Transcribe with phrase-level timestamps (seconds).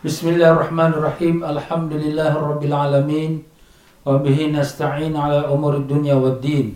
[0.00, 3.32] بسم الله الرحمن الرحيم الحمد لله رب العالمين
[4.08, 6.66] وبه نستعين على أمور الدنيا والدين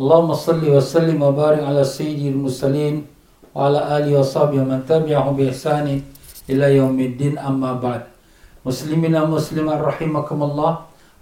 [0.00, 3.04] اللهم صل وسلم وبارك على سيد المرسلين
[3.52, 6.00] وعلى آله وصحبه ومن تبعهم بإحسان
[6.48, 8.02] إلى يوم الدين أما بعد
[8.64, 10.72] مسلمين مسلم رحمكم الله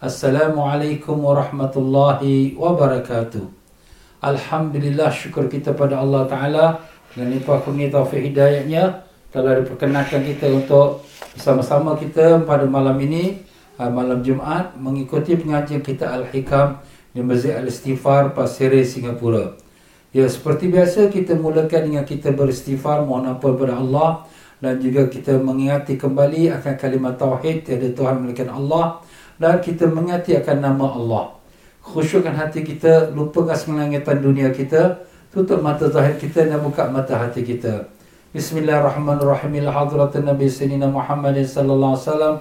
[0.06, 2.20] السلام عليكم ورحمة الله
[2.62, 3.44] وبركاته
[4.22, 6.64] الحمد لله شكر كتاب الله تعالى
[7.18, 9.02] لنفاقني توفيق kurnia
[9.34, 11.02] telah diperkenankan kita untuk
[11.34, 13.42] bersama-sama kita pada malam ini
[13.76, 16.78] uh, malam Jumaat mengikuti pengajian kita Al-Hikam
[17.10, 19.58] di Masjid Al-Istighfar Pasir Singapura.
[20.14, 24.22] Ya seperti biasa kita mulakan dengan kita beristighfar mohon ampun kepada Allah
[24.62, 29.02] dan juga kita mengingati kembali akan kalimat tauhid tiada Tuhan melainkan Allah
[29.42, 31.24] dan kita mengingati akan nama Allah.
[31.84, 35.04] Khusyukkan hati kita, lupakan selangitan dunia kita,
[35.34, 37.93] tutup mata zahir kita dan buka mata hati kita.
[38.34, 42.34] بسم الله الرحمن الرحيم لحضرة النبي سيدنا محمد صلى الله عليه وسلم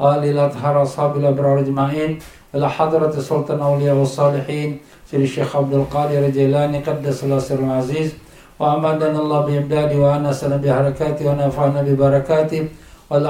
[0.00, 2.18] آل الأطهار أصحاب الأبرار أجمعين
[2.54, 4.78] إلى حضرة سلطان أولياء الصالحين
[5.10, 8.12] سيد الشيخ عبد القادر الجيلاني قدس الله سر العزيز
[8.60, 12.68] وأمدنا الله بإمدادي وأنسنا ببركاتي ونفعنا ببركاتي
[13.10, 13.28] وإلى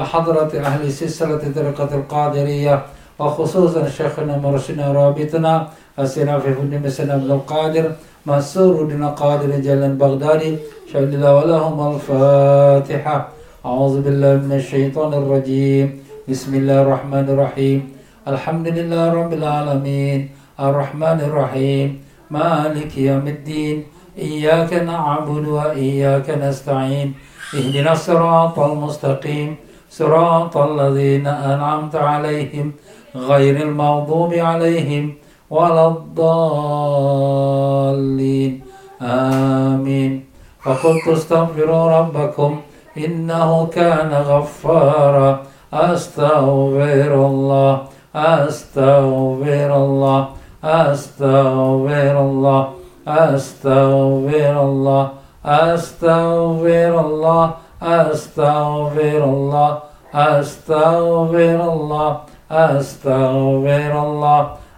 [0.69, 2.75] أهل سلسلة طريقة القادرية
[3.19, 5.53] وخصوصا شيخنا مرشدنا رابطنا
[5.99, 7.85] السنافي بن مسلم عبد القادر
[8.25, 10.57] مسور بن قادر جل البغدادي
[10.93, 13.27] شهد الله ولهم الفاتحة.
[13.65, 16.03] أعوذ بالله من الشيطان الرجيم.
[16.29, 17.79] بسم الله الرحمن الرحيم.
[18.27, 20.29] الحمد لله رب العالمين.
[20.59, 21.87] الرحمن الرحيم.
[22.31, 23.83] مالك يوم الدين.
[24.19, 27.13] إياك نعبد وإياك نستعين.
[27.55, 29.55] اهدنا الصراط المستقيم.
[29.89, 32.71] صراط الذين أنعمت عليهم
[33.15, 35.13] غير المغضوب عليهم
[35.51, 38.59] ولا الضالين.
[39.01, 40.25] آمين.
[40.63, 42.59] فقلت استغفروا ربكم
[42.97, 45.39] إنه كان غفارا.
[45.73, 47.81] أستغفر الله.
[48.15, 50.27] أستغفر الله.
[50.63, 52.67] أستغفر الله.
[53.07, 55.09] أستغفر الله.
[55.45, 57.51] أستغفر الله.
[57.83, 59.77] أستغفر الله.
[60.13, 62.17] أستغفر الله.
[62.51, 64.49] أستغفر الله.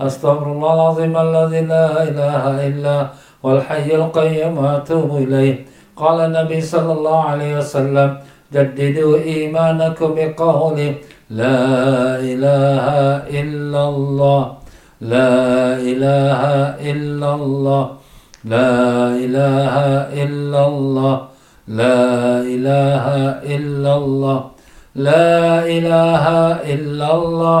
[0.00, 2.96] أستغفر الله العظيم الذي لا إله إلا
[3.42, 5.64] والحي القيوم وأتوب إليه.
[5.96, 8.18] قال النبي صلى الله عليه وسلم
[8.52, 10.78] جددوا إيمانكم بقول
[11.30, 11.60] لا
[12.20, 12.86] إله
[13.40, 14.42] إلا الله
[15.00, 15.34] لا
[15.90, 16.42] إله
[16.92, 17.84] إلا الله
[18.44, 18.76] لا
[19.24, 19.74] إله
[20.22, 21.16] إلا الله
[21.68, 22.04] لا
[22.54, 23.04] إله
[23.54, 24.40] إلا الله
[24.94, 26.24] لا إله
[26.74, 27.60] إلا الله.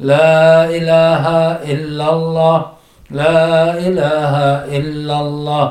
[0.00, 1.24] لا إله
[1.72, 2.58] إلا الله
[3.10, 4.34] لا إله
[4.68, 5.66] إلا الله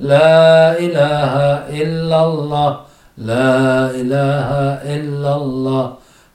[0.00, 1.34] لا إله
[1.72, 2.70] إلا الله
[3.18, 4.50] لا إله
[4.84, 5.84] إلا الله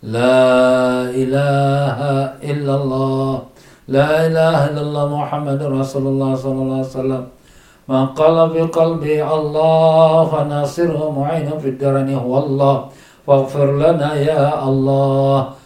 [0.04, 2.00] لا إله
[2.42, 3.34] إلا الله
[3.88, 7.24] لا إله إلا الله محمد رسول الله صلى الله عليه وسلم.
[7.90, 12.76] من قال بقلبي الله فناصره معين في الدرن هو الله.
[13.28, 15.38] واغفر لنا يا الله.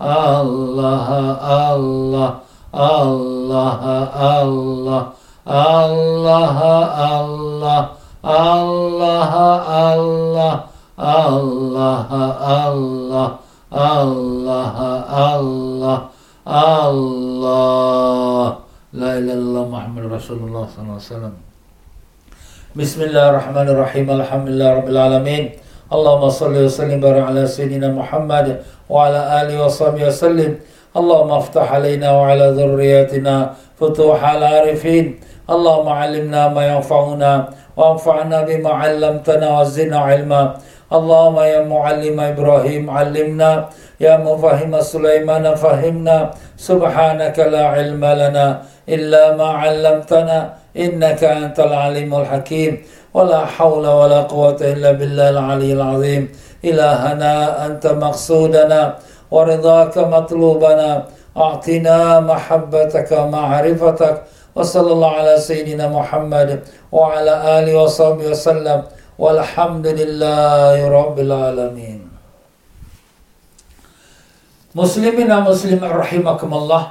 [0.00, 2.42] Allah Allah
[2.74, 5.14] Allah Allah Allah
[5.46, 7.94] Allah Allah
[8.24, 9.28] Allah Allah
[10.98, 12.10] Allah
[13.70, 14.66] Allah
[15.06, 16.10] Allah
[16.44, 18.58] Allah
[18.94, 21.34] La ilaha illallah Muhammad Rasulullah sallallahu alaihi wasallam
[22.74, 25.44] Bismillahirrahmanirrahim Alhamdulillah Rabbil Alamin
[25.86, 28.02] Allahumma salli wa sallim barik ala Sayyidina Muhammad Wa ala alihi wa sahbihi wa
[28.88, 30.52] وعلى آله وصحبه وسلم.
[30.96, 33.36] اللهم افتح علينا وعلى ذرياتنا
[33.80, 35.06] فتوح العارفين
[35.50, 37.32] اللهم علمنا ما ينفعنا
[37.76, 40.42] وانفعنا بما علمتنا وزدنا علما.
[40.92, 43.50] اللهم يا معلم إبراهيم علمنا
[44.00, 46.30] يا مفهم سليمان فهمنا.
[46.56, 48.46] سبحانك لا علم لنا
[48.88, 50.38] إلا ما علمتنا
[50.76, 52.72] إنك أنت العليم الحكيم.
[53.14, 56.22] ولا حول ولا قوة إلا بالله العلي العظيم.
[56.68, 57.34] إلهنا
[57.66, 58.80] أنت مقصودنا
[59.30, 60.90] ورضاك مطلوبنا.
[61.34, 61.98] أعطنا
[62.30, 64.16] محبتك معرفتك.
[64.54, 66.62] وصلى الله على سيدنا محمد
[66.94, 68.80] وعلى آله وصحبه وسلم.
[69.18, 72.14] والحمد لله رب العالمين.
[74.74, 76.82] مسلمين مسلم رحمكم الله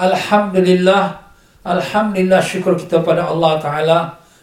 [0.00, 1.04] الحمد لله
[1.60, 3.98] الحمد لله شكر كتاب الله تعالى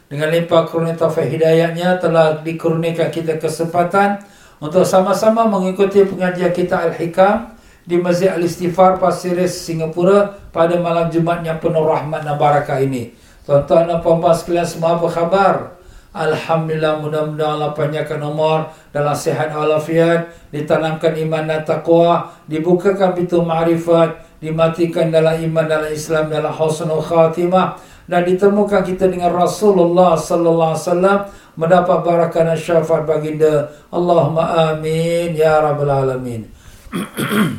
[0.05, 4.21] dengan limpah kurnia taufik hidayahnya telah dikurniakan kita kesempatan
[4.59, 7.55] Untuk sama-sama mengikuti pengajian kita Al-Hikam
[7.87, 13.15] Di Masjid Al-Istighfar Pasiris Singapura Pada malam Jumat yang penuh rahmat dan barakah ini
[13.49, 15.79] Tuan-tuan dan puan-puan sekalian semua apa khabar?
[16.13, 24.21] Alhamdulillah mudah-mudahan Allah panjangkan umur dalam sihat walafiat, ditanamkan iman dan taqwa, dibukakan pintu ma'rifat,
[24.41, 27.77] dimatikan dalam iman dalam Islam dalam husnul khatimah
[28.09, 31.19] dan ditemukan kita dengan Rasulullah sallallahu alaihi wasallam
[31.53, 33.69] mendapat barakah dan syafaat baginda.
[33.93, 36.49] Allahumma amin ya rabbal alamin.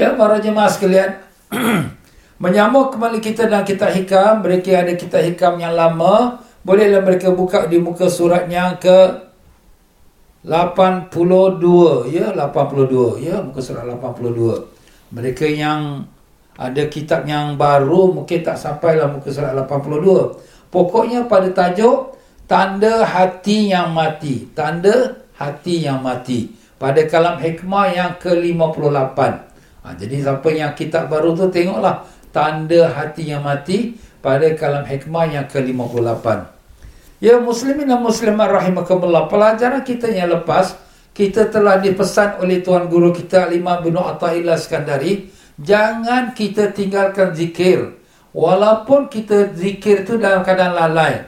[0.00, 1.22] ya para jemaah sekalian,
[2.42, 6.42] menyambung kembali kita dan kita hikam, mereka ada kita hikam yang lama.
[6.66, 9.30] Bolehlah mereka buka di muka suratnya ke
[10.44, 16.08] 82 ya 82 ya muka surat 82 mereka yang
[16.60, 23.00] ada kitab yang baru mungkin tak sampai lah muka surat 82 pokoknya pada tajuk tanda
[23.08, 29.18] hati yang mati tanda hati yang mati pada kalam hikmah yang ke-58
[29.80, 35.24] ha, jadi siapa yang kitab baru tu tengoklah tanda hati yang mati pada kalam hikmah
[35.28, 36.26] yang ke-58.
[37.20, 39.28] Ya muslimin dan muslimat rahimakumullah.
[39.28, 40.76] Pelajaran kita yang lepas,
[41.12, 45.28] kita telah dipesan oleh Tuan Guru kita Imam bin Atta'illah Skandari,
[45.60, 48.00] jangan kita tinggalkan zikir.
[48.30, 51.26] Walaupun kita zikir itu dalam keadaan lalai.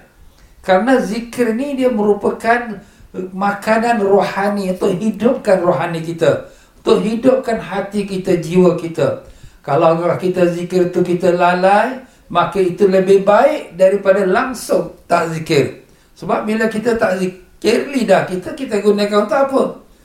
[0.63, 2.79] Karena zikir ini dia merupakan
[3.13, 6.47] makanan rohani untuk hidupkan rohani kita.
[6.83, 9.27] Untuk hidupkan hati kita, jiwa kita.
[9.63, 15.87] Kalau kita zikir itu kita lalai, maka itu lebih baik daripada langsung tak zikir.
[16.19, 19.63] Sebab bila kita tak zikir lidah kita, kita gunakan untuk apa?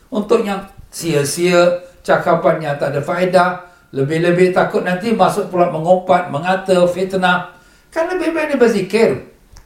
[0.10, 3.50] Untuk yang sia-sia, cakapan yang tak ada faedah,
[3.96, 7.56] lebih-lebih takut nanti masuk pula mengumpat, mengata, fitnah.
[7.88, 9.10] Kan lebih baik dia berzikir.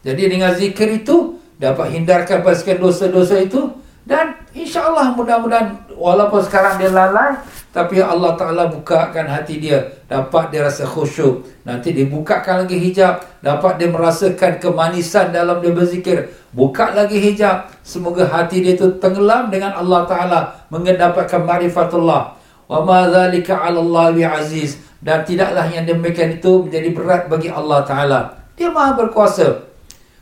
[0.02, 3.74] Jadi dengan zikir itu, dapat hindarkan pasukan dosa-dosa itu.
[4.02, 7.38] Dan insyaAllah mudah-mudahan walaupun sekarang dia lalai,
[7.72, 9.80] tapi Allah Ta'ala bukakan hati dia.
[10.10, 11.48] Dapat dia rasa khusyuk.
[11.64, 13.24] Nanti dibukakan lagi hijab.
[13.40, 16.34] Dapat dia merasakan kemanisan dalam dia berzikir.
[16.52, 17.72] Buka lagi hijab.
[17.80, 20.40] Semoga hati dia itu tenggelam dengan Allah Ta'ala.
[20.68, 22.41] Mendapatkan marifatullah.
[22.72, 24.80] Wa ma dhalika ala Allah aziz.
[25.04, 28.20] Dan tidaklah yang demikian itu menjadi berat bagi Allah Ta'ala.
[28.56, 29.68] Dia maha berkuasa.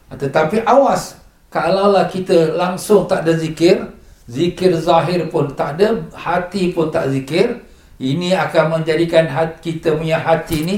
[0.10, 1.22] Tetapi awas.
[1.54, 3.86] Kalau kita langsung tak ada zikir.
[4.30, 7.66] Zikir zahir pun tak ada, hati pun tak zikir.
[7.98, 10.76] Ini akan menjadikan hati kita punya hati ni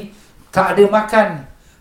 [0.55, 1.27] tak ada makan.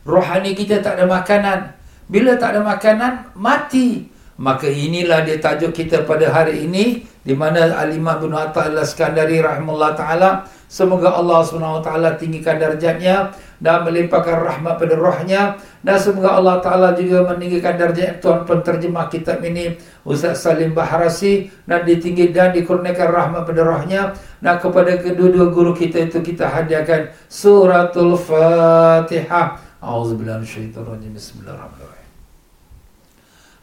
[0.03, 1.71] Rohani kita tak ada makanan.
[2.11, 4.11] Bila tak ada makanan, mati.
[4.41, 9.93] Maka inilah dia tajuk kita pada hari ini di mana Alimah bin Hatta al-Skandari rahimahullah
[9.93, 10.31] ta'ala
[10.71, 11.91] Semoga Allah SWT
[12.23, 15.59] tinggikan darjatnya dan melimpahkan rahmat pada rohnya.
[15.83, 19.75] Dan semoga Allah Ta'ala juga meninggikan darjat tuan penterjemah kitab ini.
[20.07, 21.51] Ustaz Salim Baharasi.
[21.67, 24.15] Dan ditinggi dan dikurniakan rahmat pada rohnya.
[24.39, 29.59] Dan kepada kedua-dua guru kita itu kita hadiahkan suratul fatihah.
[29.83, 31.11] A'udzubillahiminasyaitanirrajim.
[31.19, 32.00] Bismillahirrahmanirrahim.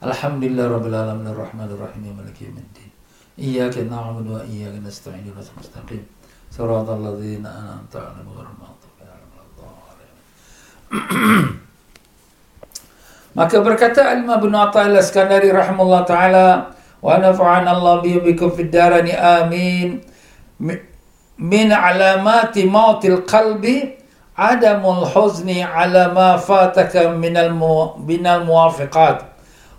[0.03, 2.91] الحمد لله رب العالمين الرحمن الرحيم مالك يوم الدين
[3.39, 6.05] إياك نعبد وإياك نستعين صراط مستقيم
[6.53, 10.13] صراط الذين أنعمت عليهم غير المغضوب عليهم ولا الضالين
[13.37, 16.69] Maka berkata Alimah bin Atta'il Iskandari rahimahullah ta'ala
[17.01, 19.97] wa nafa'an Allah bihi bikum fid darani amin
[21.41, 23.97] min alamati mautil qalbi
[24.37, 29.36] adamul huzni ala ma fataka minal, mu, minal muwafiqat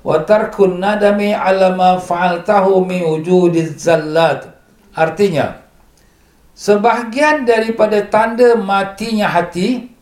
[0.09, 4.49] wa tarkun nadami ala ma fa'altahu min wujudiz zallat
[4.97, 5.69] artinya
[6.59, 9.95] Sebahagian daripada tanda matinya hati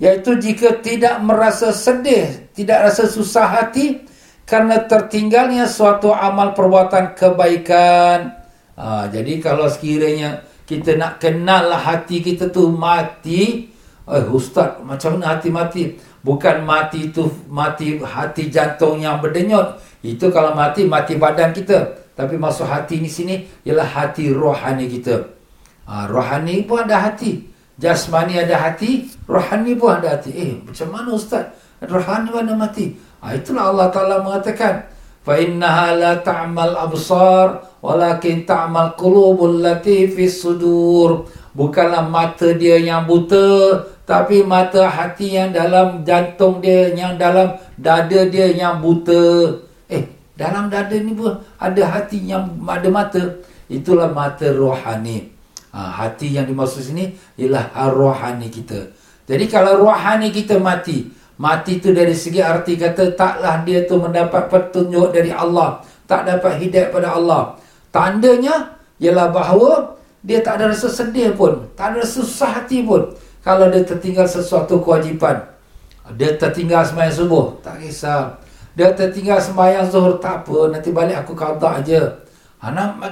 [0.00, 4.08] iaitu jika tidak merasa sedih, tidak rasa susah hati
[4.48, 8.32] kerana tertinggalnya suatu amal perbuatan kebaikan.
[8.80, 13.68] Ha, jadi kalau sekiranya kita nak kenal lah hati kita tu mati,
[14.08, 15.82] eh ustaz macam mana hati mati?
[16.20, 19.80] bukan mati tu mati hati jantung yang berdenyut.
[20.00, 22.00] Itu kalau mati mati badan kita.
[22.16, 25.24] Tapi masuk hati ni sini ialah hati rohani kita.
[25.88, 27.48] Ha, rohani pun ada hati.
[27.80, 30.30] Jasmani ada hati rohani pun ada hati.
[30.36, 31.48] Eh macam mana ustaz?
[31.80, 32.92] Rohani mana mati.
[33.24, 34.84] Ha, itulah Allah Taala mengatakan
[35.24, 41.24] fa innaha la ta'mal absar walakin ta'mal qulubul latifis sudur.
[41.56, 43.78] Bukanlah mata dia yang buta.
[44.06, 46.90] Tapi mata hati yang dalam jantung dia.
[46.94, 49.54] Yang dalam dada dia yang buta.
[49.90, 50.06] Eh,
[50.38, 53.22] dalam dada ni pun ada hati yang ada mata.
[53.70, 55.30] Itulah mata rohani.
[55.70, 58.90] Ha, hati yang dimaksud sini ialah rohani kita.
[59.30, 61.06] Jadi kalau rohani kita mati,
[61.38, 65.78] mati tu dari segi arti kata taklah dia tu mendapat petunjuk dari Allah,
[66.10, 67.54] tak dapat hidayah pada Allah.
[67.94, 73.08] Tandanya ialah bahawa dia tak ada rasa sedih pun, tak ada susah hati pun
[73.40, 75.40] kalau dia tertinggal sesuatu kewajipan.
[76.18, 78.34] Dia tertinggal sembahyang subuh, tak kisah.
[78.74, 82.02] Dia tertinggal sembahyang zuhur, tak apa, nanti balik aku qada aja.
[82.60, 82.68] Ha,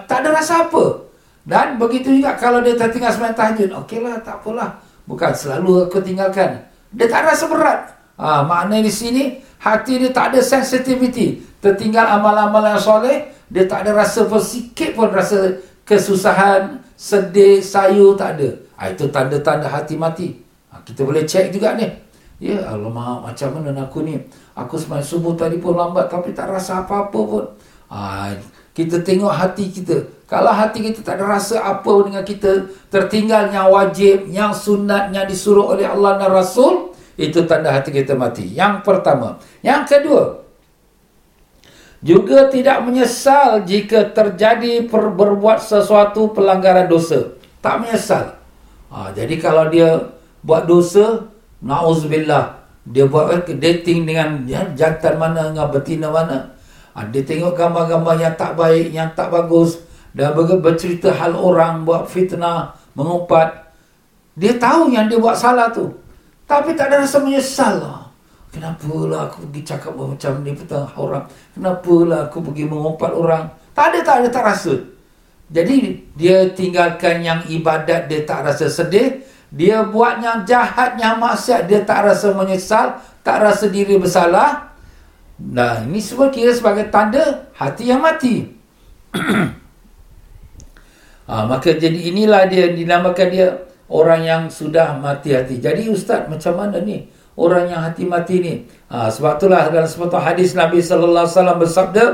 [0.07, 1.09] tak ada rasa apa.
[1.49, 4.77] Dan begitu juga kalau dia tertinggal sembahyang tahajud, okeylah, tak apalah.
[5.09, 6.69] Bukan selalu aku tinggalkan.
[6.93, 7.81] Dia tak rasa berat.
[8.19, 11.41] Ha, makna di sini, hati dia tak ada sensitivity.
[11.63, 18.19] Tertinggal amal-amal yang soleh, dia tak ada rasa pun sikit pun rasa kesusahan, sedih, sayu,
[18.19, 18.51] tak ada.
[18.75, 20.35] Ha, itu tanda-tanda hati mati.
[20.75, 21.87] Ha, kita boleh cek juga ni.
[22.43, 24.19] Ya, Allah macam mana aku ni?
[24.59, 27.45] Aku sembahyang subuh tadi pun lambat tapi tak rasa apa-apa pun.
[27.95, 28.35] Ha,
[28.75, 29.97] kita tengok hati kita.
[30.27, 35.27] Kalau hati kita tak ada rasa apa dengan kita, tertinggal yang wajib, yang sunat, yang
[35.27, 38.47] disuruh oleh Allah dan Rasul, itu tanda hati kita mati.
[38.55, 39.35] Yang pertama.
[39.67, 40.23] Yang kedua,
[42.03, 47.35] juga tidak menyesal jika terjadi per, berbuat sesuatu pelanggaran dosa.
[47.59, 48.39] Tak menyesal.
[48.89, 51.27] Ha, jadi kalau dia buat dosa,
[51.59, 54.47] na'uzubillah, dia buat dating dengan
[54.79, 56.59] jantan mana, dengan betina mana,
[56.99, 59.79] Ha, dia tengok gambar-gambar yang tak baik, yang tak bagus.
[60.11, 63.71] Dan bercerita hal orang buat fitnah, mengumpat.
[64.35, 65.95] Dia tahu yang dia buat salah tu.
[66.43, 67.98] Tapi tak ada rasa menyesal lah.
[68.49, 71.29] Kenapalah aku pergi cakap macam ni petang orang.
[71.53, 73.45] Kenapalah aku pergi mengumpat orang.
[73.77, 74.75] Tak ada, tak ada, tak rasa.
[75.53, 79.21] Jadi dia tinggalkan yang ibadat, dia tak rasa sedih.
[79.49, 83.01] Dia buat yang jahat, yang maksiat, dia tak rasa menyesal.
[83.21, 84.73] Tak rasa diri bersalah.
[85.39, 88.49] Nah, ini semua kira sebagai tanda hati yang mati.
[91.29, 93.49] ha, maka jadi inilah dia dinamakan dia
[93.93, 95.61] orang yang sudah mati hati.
[95.61, 98.55] Jadi ustaz macam mana ni orang yang hati mati ni?
[98.91, 102.05] Ha, sebab itulah dalam sebuah hadis Nabi sallallahu alaihi wasallam bersabda,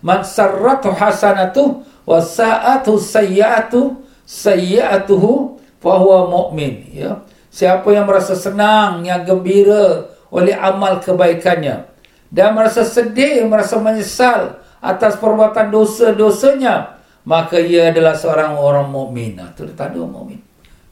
[0.00, 7.20] "Man sarratu hasanatu wa sa'atu sayyi'atu sayyi'atuhu fa huwa mu'min." Ya.
[7.52, 11.84] Siapa yang merasa senang, yang gembira oleh amal kebaikannya,
[12.32, 16.96] dan merasa sedih, merasa menyesal atas perbuatan dosa-dosanya,
[17.28, 19.36] maka ia adalah seorang orang mukmin.
[19.36, 20.40] Itu dia tanda mukmin.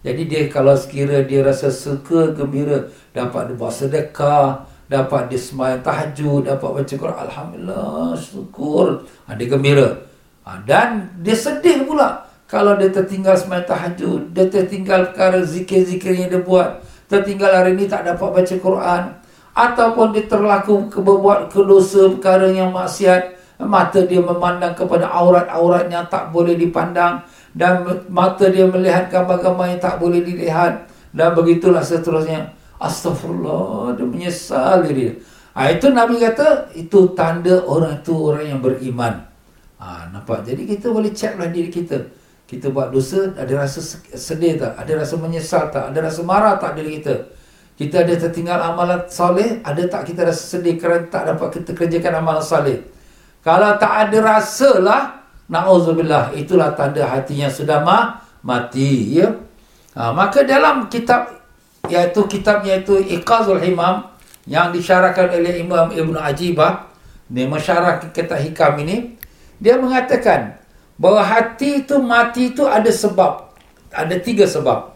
[0.00, 5.84] Jadi dia kalau sekira dia rasa suka, gembira, dapat dia buat sedekah, dapat dia sembahyang
[5.84, 9.04] tahajud, dapat baca Quran, Alhamdulillah, syukur.
[9.28, 9.88] Ha, dia gembira.
[10.48, 16.32] Ha, dan dia sedih pula kalau dia tertinggal sembahyang tahajud, dia tertinggal perkara zikir-zikir yang
[16.32, 19.02] dia buat, tertinggal hari ini tak dapat baca Quran,
[19.52, 26.32] ataupun dia terlaku berbuat kedosa perkara yang maksiat mata dia memandang kepada aurat-aurat yang tak
[26.32, 30.86] boleh dipandang dan mata dia melihat gambar-gambar yang tak boleh dilihat.
[31.10, 32.54] Dan begitulah seterusnya.
[32.80, 35.12] Astagfirullah dia menyesal dia.
[35.52, 39.26] Ha, itu Nabi kata itu tanda orang itu orang yang beriman.
[39.82, 40.46] Ha, nampak?
[40.46, 41.98] Jadi kita boleh ceklah diri kita.
[42.46, 43.82] Kita buat dosa ada rasa
[44.14, 44.78] sedih tak?
[44.78, 45.90] Ada rasa menyesal tak?
[45.90, 47.14] Ada rasa marah tak diri kita?
[47.76, 52.20] Kita ada tertinggal amalan soleh, ada tak kita rasa sedih kerana tak dapat kita kerjakan
[52.20, 52.78] amalan soleh?
[53.40, 55.19] Kalau tak ada rasa lah,
[55.50, 59.18] na'udzubillah, itulah tanda hatinya sudah ma mati.
[59.18, 59.34] Ya?
[59.98, 61.26] Ha, maka dalam kitab,
[61.90, 64.06] iaitu kitab iaitu Iqazul Himam,
[64.46, 66.88] yang disyarahkan oleh Imam Ibn Ajibah,
[67.28, 69.18] ni masyarah kitab hikam ini,
[69.60, 70.56] dia mengatakan
[70.96, 73.50] bahawa hati itu mati itu ada sebab.
[73.90, 74.94] Ada tiga sebab.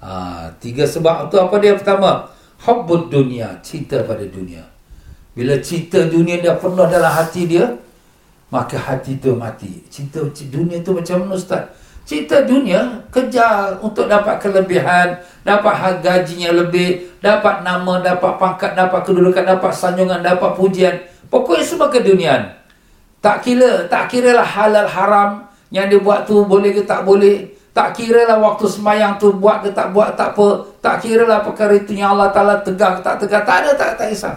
[0.00, 2.30] Ha, tiga sebab tu apa dia pertama?
[2.60, 4.64] Hubbud dunia, cinta pada dunia.
[5.32, 7.72] Bila cinta dunia dah penuh dalam hati dia,
[8.50, 9.80] maka hati tu mati.
[9.86, 11.70] Cinta dunia tu macam mana Ustaz?
[12.02, 15.14] Cinta dunia, kejar untuk dapat kelebihan,
[15.46, 20.98] dapat gajinya lebih, dapat nama, dapat pangkat, dapat kedudukan, dapat sanjungan, dapat pujian.
[21.30, 22.50] Pokoknya semua keduniaan.
[23.22, 25.30] Tak kira, tak kira lah halal haram
[25.70, 27.46] yang dia buat tu boleh ke tak boleh.
[27.70, 30.66] Tak kira lah waktu semayang tu buat ke tak buat, tak apa.
[30.82, 33.46] Tak kira lah perkara itu yang Allah Ta'ala tegar ke tak tegar.
[33.46, 34.36] Tak ada, tak, tak kisah.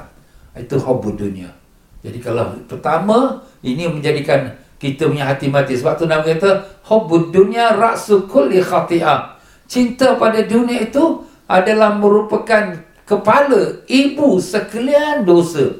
[0.54, 1.63] Itu hubud dunia.
[2.04, 5.80] Jadi kalau pertama, ini menjadikan kita punya hati mati.
[5.80, 9.40] Sebab tu nama kata, Hubbud dunia ra'su kulli khati'ah.
[9.64, 12.76] Cinta pada dunia itu adalah merupakan
[13.08, 15.80] kepala, ibu sekalian dosa.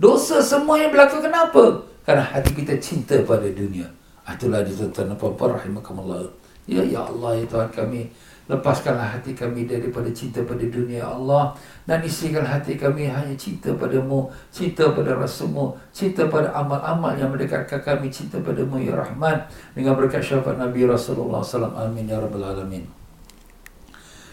[0.00, 1.84] Dosa semua yang berlaku kenapa?
[2.08, 3.84] Kerana hati kita cinta pada dunia.
[4.24, 6.47] Itulah dituntun apa-apa rahimahkamullah.
[6.68, 8.12] Ya, ya Allah, ya Tuhan kami.
[8.48, 11.52] Lepaskanlah hati kami daripada cinta pada dunia Allah
[11.84, 17.76] dan isikan hati kami hanya cinta padamu, cinta pada Rasulmu, cinta pada amal-amal yang mendekatkan
[17.84, 19.36] kami cinta padamu ya Rahman
[19.76, 21.76] dengan berkat syafaat Nabi Rasulullah SAW.
[21.76, 22.88] Amin ya Rabbal Alamin.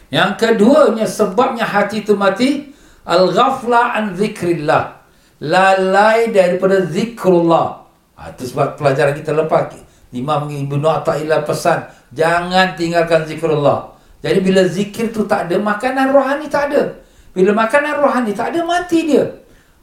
[0.08, 2.72] Yang keduanya sebabnya hati itu mati
[3.04, 4.96] al-ghafla an zikrillah.
[5.44, 7.84] Lalai daripada zikrullah.
[8.16, 9.85] Ha, itu sebab pelajaran kita lepas.
[10.16, 13.92] Imam Ibn Atta'illah pesan, jangan tinggalkan zikrullah.
[14.24, 16.98] Jadi bila zikir tu tak ada, makanan rohani tak ada.
[17.36, 19.28] Bila makanan rohani tak ada, mati dia.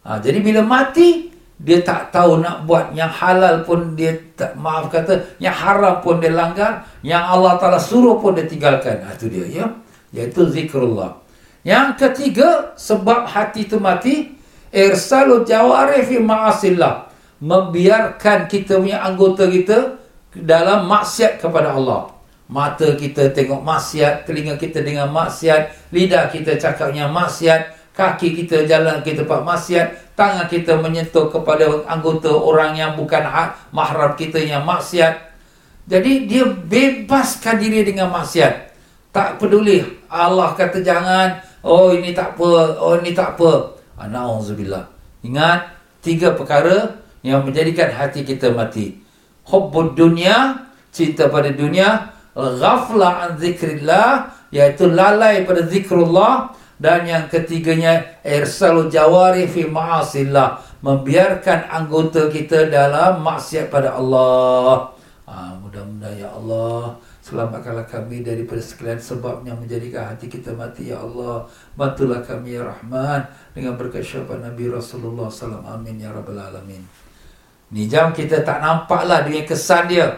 [0.02, 1.30] Ha, jadi bila mati,
[1.62, 6.18] dia tak tahu nak buat yang halal pun dia tak, maaf kata, yang haram pun
[6.18, 8.98] dia langgar, yang Allah Ta'ala suruh pun dia tinggalkan.
[9.04, 9.66] Ha, itu dia, ya.
[10.10, 11.22] Iaitu zikrullah.
[11.62, 14.34] Yang ketiga, sebab hati itu mati,
[14.74, 17.14] irsalu jawarifi ma'asillah.
[17.38, 20.01] Membiarkan kita punya anggota kita
[20.36, 22.08] dalam maksiat kepada Allah.
[22.52, 29.00] Mata kita tengok maksiat, telinga kita dengar maksiat, lidah kita cakapnya maksiat, kaki kita jalan
[29.00, 34.68] kita buat maksiat, tangan kita menyentuh kepada anggota orang yang bukan hak mahram kita yang
[34.68, 35.32] maksiat.
[35.88, 38.72] Jadi dia bebaskan diri dengan maksiat.
[39.12, 43.80] Tak peduli Allah kata jangan, oh ini tak apa, oh ini tak apa.
[43.96, 44.88] Anaudzubillah.
[45.24, 45.72] Ingat
[46.04, 49.01] tiga perkara yang menjadikan hati kita mati.
[49.46, 56.52] Hubbud dunia, cinta pada dunia, ghafla an zikrillah iaitu lalai pada zikrullah
[56.82, 64.90] dan yang ketiganya irsalu jawari fi ma'asillah membiarkan anggota kita dalam maksiat pada Allah.
[65.30, 70.98] Ha, mudah-mudahan ya Allah selamatkanlah kami daripada sekalian sebab yang menjadikan hati kita mati ya
[70.98, 71.46] Allah.
[71.78, 76.82] Bantulah kami ya Rahman dengan berkat syafaat Nabi Rasulullah sallallahu amin ya rabbal alamin.
[77.72, 80.12] Ni jam kita tak nampaklah dengan kesan dia.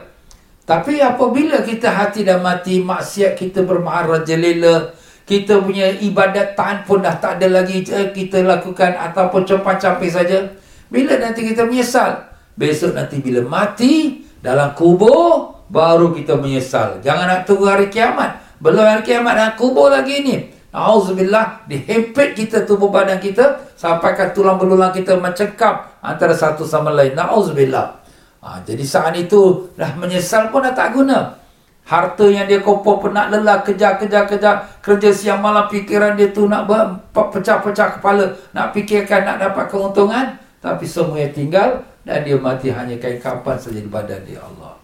[0.66, 4.90] Tapi apabila kita hati dah mati, maksiat kita bermarah jelila,
[5.24, 10.50] kita punya ibadat taat pun dah tak ada lagi eh, kita lakukan ataupun campak-campik saja.
[10.88, 12.26] Bila nanti kita menyesal?
[12.58, 17.00] Besok nanti bila mati dalam kubur, baru kita menyesal.
[17.00, 18.40] Jangan nak tunggu hari kiamat.
[18.58, 20.53] Belum hari kiamat dalam kubur lagi ni.
[20.74, 26.90] Auzubillah, dihempit kita tubuh badan kita sampai ke tulang belulang kita mencekap antara satu sama
[26.90, 27.14] lain.
[27.14, 28.02] Nauzubillah.
[28.42, 31.38] Ha, jadi saat itu dah menyesal pun dah tak guna.
[31.86, 36.48] Harta yang dia kumpul penat lelah kejar kejar kejar kerja siang malam fikiran dia tu
[36.48, 36.64] nak
[37.12, 38.24] pecah-pecah kepala
[38.56, 40.32] nak fikirkan nak dapat keuntungan
[40.64, 44.74] tapi semua yang tinggal dan dia mati hanya kain kapan saja di badan dia Allah.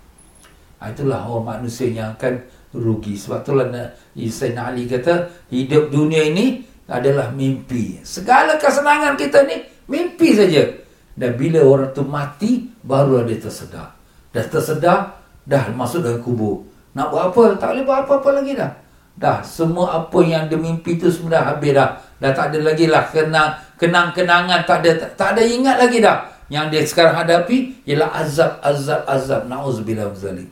[0.78, 2.36] Ha, itulah orang manusia yang akan
[2.74, 3.18] rugi.
[3.18, 3.66] Sebab itulah
[4.14, 8.02] Sayyidina Ali kata hidup dunia ini adalah mimpi.
[8.02, 10.66] Segala kesenangan kita ni mimpi saja.
[11.14, 13.92] Dan bila orang tu mati, baru dia tersedar.
[14.30, 16.64] Dah tersedar, dah masuk dalam kubur.
[16.94, 17.44] Nak buat apa?
[17.58, 18.72] Tak boleh buat apa-apa lagi dah.
[19.20, 22.00] Dah, semua apa yang dia mimpi tu semua dah habis dah.
[22.16, 24.64] Dah tak ada lagi lah kenang, kenang-kenangan.
[24.64, 26.24] Tak ada, tak, tak ada ingat lagi dah.
[26.50, 29.42] Yang dia sekarang hadapi ialah azab, azab, azab.
[29.46, 30.50] Na'udzubillah zalim.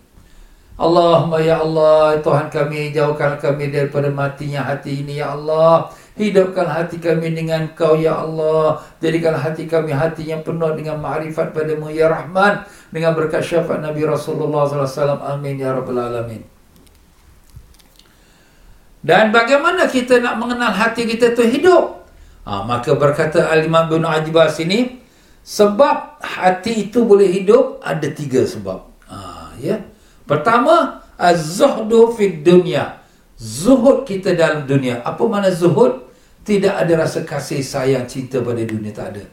[0.79, 5.91] Allahumma ya Allah, Tuhan kami, jauhkan kami daripada matinya hati ini, ya Allah.
[6.19, 8.83] Hidupkan hati kami dengan kau ya Allah.
[8.99, 12.67] Jadikan hati kami hati yang penuh dengan ma'rifat padamu ya Rahman.
[12.91, 16.43] Dengan berkat syafaat Nabi Rasulullah SAW Amin ya Rabbal Alamin.
[18.99, 22.03] Dan bagaimana kita nak mengenal hati kita itu hidup?
[22.43, 24.99] Ha, Maka berkata Al-Imam bin Ajibas ini
[25.47, 28.91] Sebab hati itu boleh hidup Ada tiga sebab.
[29.07, 29.79] Ha, ya.
[30.29, 33.01] Pertama Az-zuhdu fid dunya
[33.41, 36.09] Zuhud kita dalam dunia Apa mana zuhud?
[36.49, 39.25] Tidak ada rasa kasih sayang cinta pada dunia tak ada.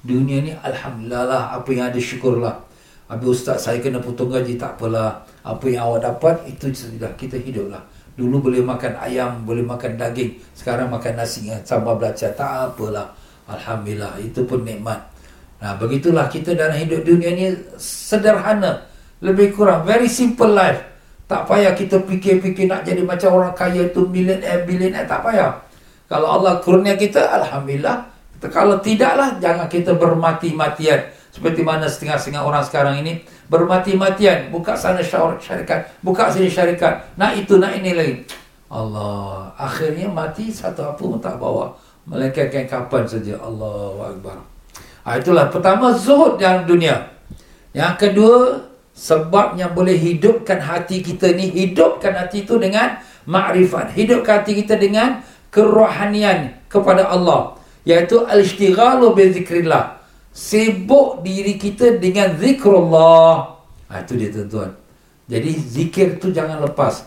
[0.00, 2.56] Dunia ni alhamdulillah lah apa yang ada syukurlah.
[3.04, 5.28] Habis ustaz saya kena potong gaji tak apalah.
[5.44, 7.84] Apa yang awak dapat itu sudah kita hiduplah.
[8.16, 10.40] Dulu boleh makan ayam, boleh makan daging.
[10.56, 12.32] Sekarang makan nasi sambal belacan.
[12.32, 13.12] Tak apalah.
[13.44, 14.16] Alhamdulillah.
[14.24, 15.04] Itu pun nikmat.
[15.60, 18.88] Nah, begitulah kita dalam hidup dunia ni sederhana.
[19.24, 19.88] Lebih kurang.
[19.88, 20.84] Very simple life.
[21.24, 24.36] Tak payah kita fikir-fikir nak jadi macam orang kaya tu bilion
[24.68, 25.56] bilion eh tak payah.
[26.04, 28.12] Kalau Allah kurnia kita, Alhamdulillah.
[28.52, 31.00] Kalau tidaklah, jangan kita bermati-matian.
[31.32, 34.52] Seperti mana setengah-setengah orang sekarang ini bermati-matian.
[34.52, 37.08] Buka sana syarikat, buka sini syarikat.
[37.16, 38.14] Nak itu, nak ini lagi.
[38.68, 39.48] Allah.
[39.56, 41.72] Akhirnya mati satu apa pun tak bawa.
[42.04, 43.40] Melainkan kapan saja.
[43.40, 44.36] Allah Akbar.
[45.08, 47.00] Ha, itulah pertama zuhud dalam dunia.
[47.72, 48.60] Yang kedua,
[48.94, 53.90] sebab yang boleh hidupkan hati kita ni, hidupkan hati itu dengan makrifat.
[53.90, 59.98] Hidupkan hati kita dengan kerohanian kepada Allah iaitu al-ishtighalu bi zikrillah.
[60.34, 63.54] Sibuk diri kita dengan zikrullah.
[63.86, 64.70] Ha, itu dia tuan-tuan.
[65.30, 67.06] Jadi zikir tu jangan lepas.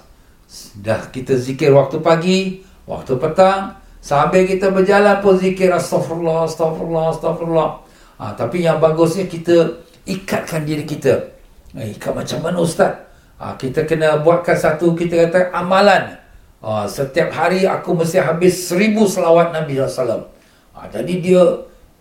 [0.80, 7.70] Dah kita zikir waktu pagi waktu petang sampai kita berjalan pun zikir astagfirullah astagfirullah astagfirullah.
[8.16, 11.37] Ha, tapi yang bagusnya kita ikatkan diri kita
[11.76, 13.10] ha, ikat macam mana ustaz
[13.42, 16.18] ha, kita kena buatkan satu kita kata amalan
[16.58, 20.26] Ha, setiap hari aku mesti habis seribu selawat Nabi SAW.
[20.74, 21.44] Ha, jadi dia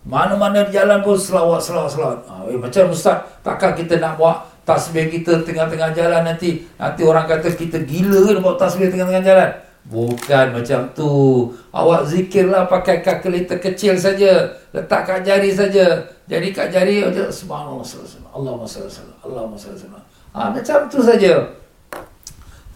[0.01, 2.19] mana-mana jalan pun selawat, selawat, selawat.
[2.25, 6.65] Ha, eh, macam Ustaz, takkan kita nak buat tasbih kita tengah-tengah jalan nanti.
[6.73, 9.49] Nanti orang kata kita gila nak buat tasbih tengah-tengah jalan.
[9.87, 11.11] Bukan macam tu.
[11.71, 14.51] Awak zikirlah pakai kalkulator kecil saja.
[14.75, 16.03] Letak kat jari saja.
[16.27, 17.79] Jadi kat jari, subhanallah,
[18.35, 21.33] Allah sallallahu Allah sallallahu Ha, macam tu saja.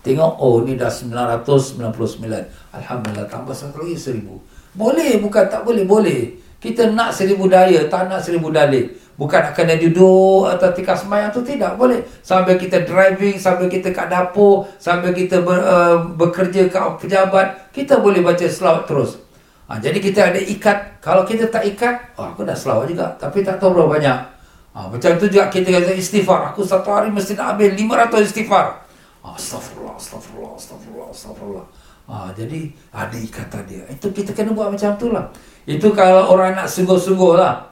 [0.02, 2.26] Tengok, oh ni dah 999.
[2.74, 4.42] Alhamdulillah, tambah satu lagi seribu.
[4.74, 6.42] Boleh, bukan tak boleh, boleh.
[6.58, 8.88] Kita nak seribu daya, tak nak seribu dalih.
[9.22, 11.78] Bukan kena duduk atau tika semayang tu, tidak.
[11.78, 12.02] Boleh.
[12.26, 18.02] Sambil kita driving, sambil kita kat dapur, sambil kita ber, uh, bekerja kat pejabat, kita
[18.02, 19.22] boleh baca selawat terus.
[19.70, 20.98] Ha, jadi kita ada ikat.
[21.06, 23.14] Kalau kita tak ikat, oh, aku dah selawat juga.
[23.22, 24.18] Tapi tak tahu berapa banyak.
[24.74, 26.52] Ha, macam tu juga kita kata istighfar.
[26.52, 28.84] Aku satu hari mesti nak ambil 500 istighfar.
[29.22, 31.66] Astagfirullah, astagfirullah, astagfirullah, astagfirullah.
[32.12, 33.86] Ha, jadi ada ikatan dia.
[33.88, 35.32] Itu kita kena buat macam tu lah.
[35.64, 37.71] Itu kalau orang nak sungguh-sungguh lah.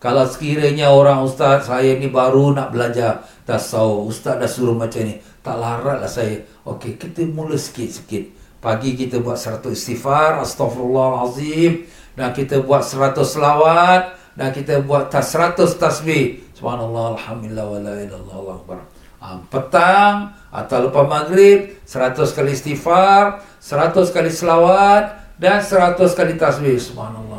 [0.00, 4.16] Kalau sekiranya orang ustaz saya ni baru nak belajar tasawuf.
[4.16, 5.20] Ustaz dah suruh macam ni.
[5.44, 6.40] Tak larat lah saya.
[6.64, 8.32] Okey, kita mula sikit-sikit.
[8.64, 10.40] Pagi kita buat seratus istighfar.
[10.40, 11.84] Astagfirullahalazim.
[12.16, 14.16] Dan kita buat seratus selawat.
[14.32, 16.48] Dan kita buat seratus tasbih.
[16.56, 18.80] Subhanallah, Alhamdulillah, wa la ilallah, Allah.
[19.20, 26.80] Ha, petang atau lepas maghrib 100 kali istighfar 100 kali selawat dan 100 kali tasbih
[26.80, 27.29] subhanallah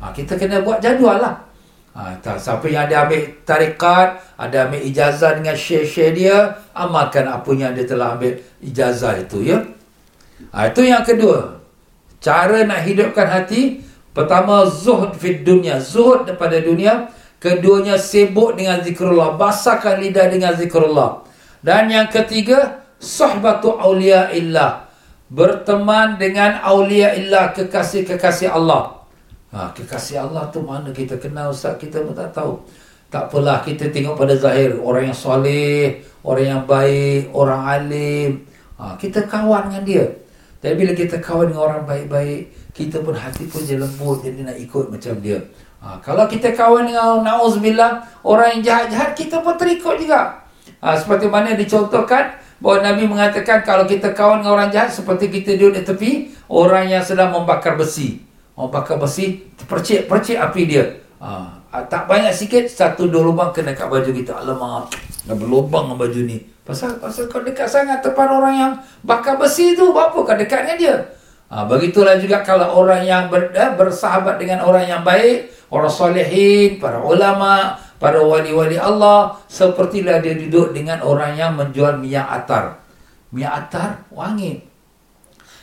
[0.00, 1.34] ha, kita kena buat jadual lah
[1.94, 7.50] ha, tak, siapa yang ada ambil tarikat ada ambil ijazah dengan syekh-syekh dia amalkan apa
[7.54, 9.58] yang dia telah ambil ijazah itu ya
[10.54, 11.58] ha, itu yang kedua
[12.18, 19.38] cara nak hidupkan hati pertama zuhud fid dunia zuhud daripada dunia Keduanya sibuk dengan zikrullah.
[19.38, 21.22] Basahkan lidah dengan zikrullah.
[21.62, 24.90] Dan yang ketiga, sohbatu awliya illah.
[25.30, 28.97] Berteman dengan awliya illah, kekasih-kekasih Allah.
[29.48, 31.80] Ha, kekasih Allah tu mana kita kenal Ustaz?
[31.80, 32.60] Kita pun tak tahu.
[33.08, 34.76] Tak apalah, kita tengok pada zahir.
[34.76, 38.44] Orang yang soleh, orang yang baik, orang alim.
[38.76, 40.04] Ha, kita kawan dengan dia.
[40.60, 44.58] Tapi bila kita kawan dengan orang baik-baik, kita pun hati pun je lembut, jadi nak
[44.60, 45.40] ikut macam dia.
[45.78, 50.44] Ha, kalau kita kawan dengan na'udzubillah orang yang jahat-jahat kita pun terikut juga.
[50.84, 55.54] Ha, seperti mana dicontohkan bahawa Nabi mengatakan kalau kita kawan dengan orang jahat seperti kita
[55.54, 56.10] duduk di tepi
[56.50, 58.27] orang yang sedang membakar besi.
[58.58, 60.82] Membakar besi, percik-percik api dia.
[61.22, 64.34] Ha, tak banyak sikit satu dua lubang kena kat baju kita.
[64.34, 64.90] Alamak,
[65.30, 66.42] dah berlubang baju ni.
[66.66, 68.72] Pasal pasal kau dekat sangat depan orang yang
[69.06, 70.96] bakar besi tu, apa kau dekat dengan dia?
[71.54, 76.82] Ha, begitulah juga kalau orang yang ber, eh, bersahabat dengan orang yang baik, orang solehin,
[76.82, 82.82] para ulama, para wali-wali Allah sepertilah dia duduk dengan orang yang menjual minyak atar.
[83.30, 84.66] Minyak atar wangi.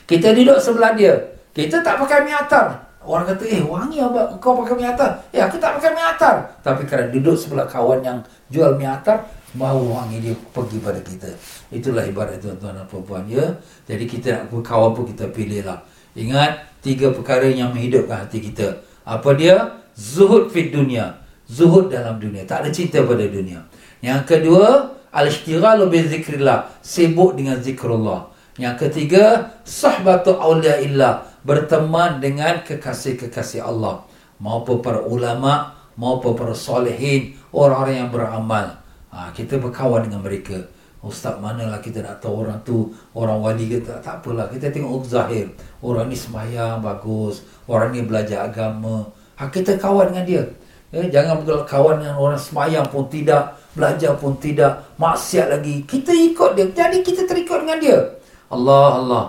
[0.08, 1.12] Kita duduk sebelah dia.
[1.52, 2.85] Kita tak pakai minyak atar.
[3.06, 4.34] Orang kata, eh wangi apa?
[4.42, 5.22] Kau pakai minyak atar?
[5.30, 6.36] Ya, aku tak pakai minyak atar.
[6.60, 8.18] Tapi kerana duduk sebelah kawan yang
[8.50, 9.22] jual minyak atar,
[9.54, 11.30] mahu wangi dia pergi pada kita.
[11.70, 13.46] Itulah ibarat tuan-tuan dan puan ya.
[13.86, 15.78] Jadi kita nak kawan pun kita pilih lah.
[16.18, 18.82] Ingat, tiga perkara yang menghidupkan hati kita.
[19.06, 19.86] Apa dia?
[19.96, 21.16] zuhud fit dunia
[21.48, 23.64] zuhud dalam dunia tak ada cinta pada dunia
[24.04, 28.28] yang kedua al-ishtighalu bi zikrillah sibuk dengan zikrullah
[28.60, 34.02] yang ketiga sahbatu aulia illah berteman dengan kekasih-kekasih Allah
[34.42, 38.66] maupun para ulama maupun para solehin orang-orang yang beramal
[39.14, 40.58] ha, kita berkawan dengan mereka
[41.06, 45.06] Ustaz manalah kita nak tahu orang tu Orang wali ke tak, tak apalah Kita tengok
[45.06, 45.46] zahir
[45.78, 49.06] Orang ni semayang bagus Orang ni belajar agama
[49.36, 50.42] Ha, kita kawan dengan dia.
[50.88, 53.52] Ya, jangan kawan dengan orang semayang pun tidak.
[53.76, 55.84] belajar pun tidak, maksiat lagi.
[55.84, 56.64] Kita ikut dia.
[56.72, 58.00] Jadi kita terikut dengan dia.
[58.48, 59.24] Allah Allah.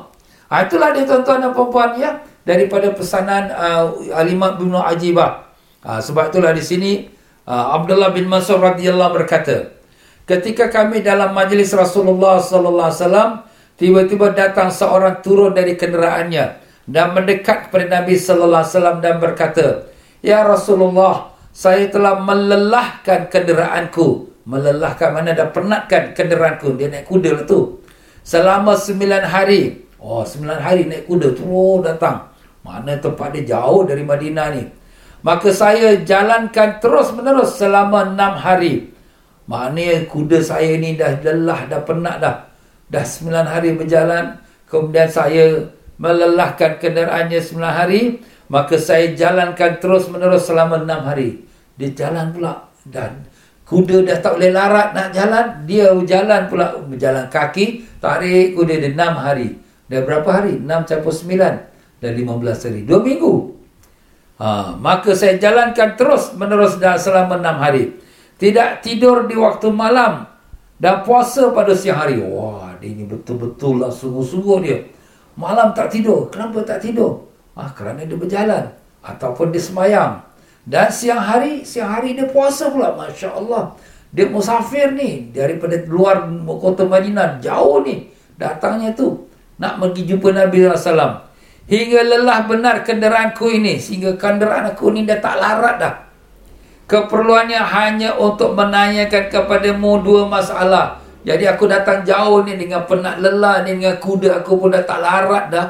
[0.48, 5.52] Ha, itulah dia tuan-tuan dan puan ya daripada pesanan uh, Alimah bin Ajibah.
[5.84, 6.92] Ha, sebab itulah di sini
[7.44, 9.76] uh, Abdullah bin Mas'ud radhiyallahu berkata,
[10.24, 13.32] ketika kami dalam majlis Rasulullah sallallahu alaihi wasallam,
[13.76, 16.46] tiba-tiba datang seorang turun dari kenderaannya
[16.88, 19.66] dan mendekat kepada Nabi sallallahu alaihi wasallam dan berkata,
[20.24, 26.80] "Ya Rasulullah, saya telah melelahkan kenderaanku." Melelahkan mana dah penatkan kenderaanku.
[26.80, 27.84] Dia naik kuda lah tu.
[28.24, 29.87] Selama sembilan hari.
[29.98, 32.30] Oh, sembilan hari naik kuda terus datang.
[32.62, 34.64] Mana tempat dia jauh dari Madinah ni.
[35.26, 38.94] Maka saya jalankan terus menerus selama enam hari.
[39.50, 42.36] Maknanya kuda saya ni dah lelah, dah penat dah.
[42.88, 44.38] Dah sembilan hari berjalan.
[44.68, 45.66] Kemudian saya
[45.98, 48.02] melelahkan kenderaannya sembilan hari.
[48.48, 51.42] Maka saya jalankan terus menerus selama enam hari.
[51.74, 52.70] Dia jalan pula.
[52.88, 53.26] Dan
[53.68, 58.96] Kuda dah tak boleh larat nak jalan, dia jalan pula berjalan kaki, tarik kuda dia
[58.96, 59.60] 6 hari.
[59.88, 60.60] Dah berapa hari?
[60.60, 62.82] 6 campur 9 dan 15 hari.
[62.84, 63.34] 2 minggu.
[64.38, 67.84] Ha, maka saya jalankan terus menerus dah selama 6 hari.
[68.38, 70.30] Tidak tidur di waktu malam
[70.78, 72.22] dan puasa pada siang hari.
[72.22, 74.78] Wah, dia ni betul-betul lah sungguh-sungguh dia.
[75.38, 76.30] Malam tak tidur.
[76.30, 77.26] Kenapa tak tidur?
[77.58, 78.70] Ah, kerana dia berjalan
[79.02, 80.22] ataupun dia semayang.
[80.68, 82.94] Dan siang hari, siang hari dia puasa pula.
[82.94, 83.74] Masya Allah.
[84.12, 85.34] Dia musafir ni.
[85.34, 86.30] Daripada luar
[86.62, 87.42] kota Madinah.
[87.42, 88.12] Jauh ni.
[88.38, 89.27] Datangnya tu.
[89.58, 91.26] Nak pergi jumpa Nabi SAW.
[91.68, 93.82] Hingga lelah benar kenderaanku ini.
[93.82, 95.94] Sehingga kenderaan aku ni dah tak larat dah.
[96.88, 101.04] Keperluannya hanya untuk menanyakan kepadamu dua masalah.
[101.28, 103.76] Jadi aku datang jauh ni dengan penat lelah ni.
[103.76, 105.68] Dengan kuda aku pun dah tak larat dah.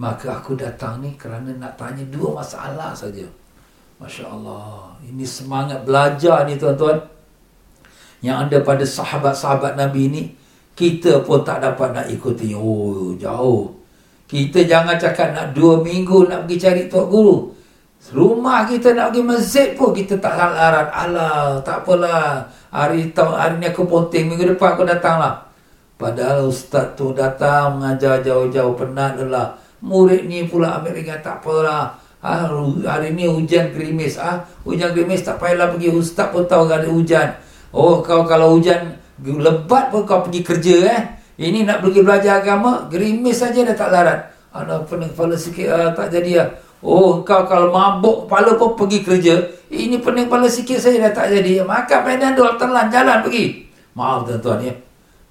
[0.00, 3.26] Maka aku datang ni kerana nak tanya dua masalah saja.
[4.00, 4.96] Masya Allah.
[5.04, 6.96] Ini semangat belajar ni tuan-tuan.
[8.24, 10.22] Yang ada pada sahabat-sahabat Nabi ni.
[10.80, 12.56] Kita pun tak dapat nak ikuti.
[12.56, 13.68] Oh, jauh.
[14.24, 17.36] Kita jangan cakap nak dua minggu nak pergi cari Tok Guru.
[18.00, 20.88] Rumah kita nak pergi masjid pun kita tak larat.
[20.88, 22.48] Alah, tak apalah.
[22.72, 24.32] Hari, hari ni aku ponting.
[24.32, 25.34] Minggu depan aku datang lah.
[26.00, 29.60] Padahal ustaz tu datang mengajar jauh-jauh penat lah.
[29.84, 31.92] Murid ni pula ambil ringan tak apalah.
[32.24, 32.48] Ha,
[32.88, 34.16] hari ni hujan gerimis.
[34.16, 37.36] Ah, hujan gerimis tak payahlah pergi ustaz pun tahu ada hujan.
[37.68, 41.02] Oh, kau kalau hujan lebat pun kau pergi kerja eh.
[41.40, 44.20] Ini nak pergi belajar agama, gerimis saja dah tak larat.
[44.50, 46.48] Ada pening kepala sikit uh, tak jadi ah.
[46.80, 49.34] Oh, kau kalau mabuk kepala pun pergi kerja.
[49.68, 51.60] Ini pening kepala sikit saja dah tak jadi.
[51.64, 53.68] Maka penandol telan jalan pergi.
[53.92, 54.74] Maaf tuan-tuan ya.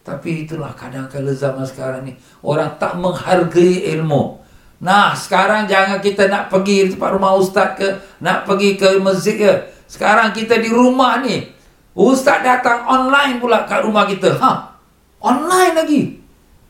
[0.05, 2.13] Tapi itulah kadang-kadang zaman sekarang ni.
[2.45, 4.41] Orang tak menghargai ilmu.
[4.79, 9.53] Nah, sekarang jangan kita nak pergi tempat rumah ustaz ke, nak pergi ke masjid ke.
[9.89, 11.58] Sekarang kita di rumah ni.
[11.99, 14.31] Ustaz datang online pula kat rumah kita.
[14.39, 14.71] Ha?
[15.19, 16.15] Online lagi.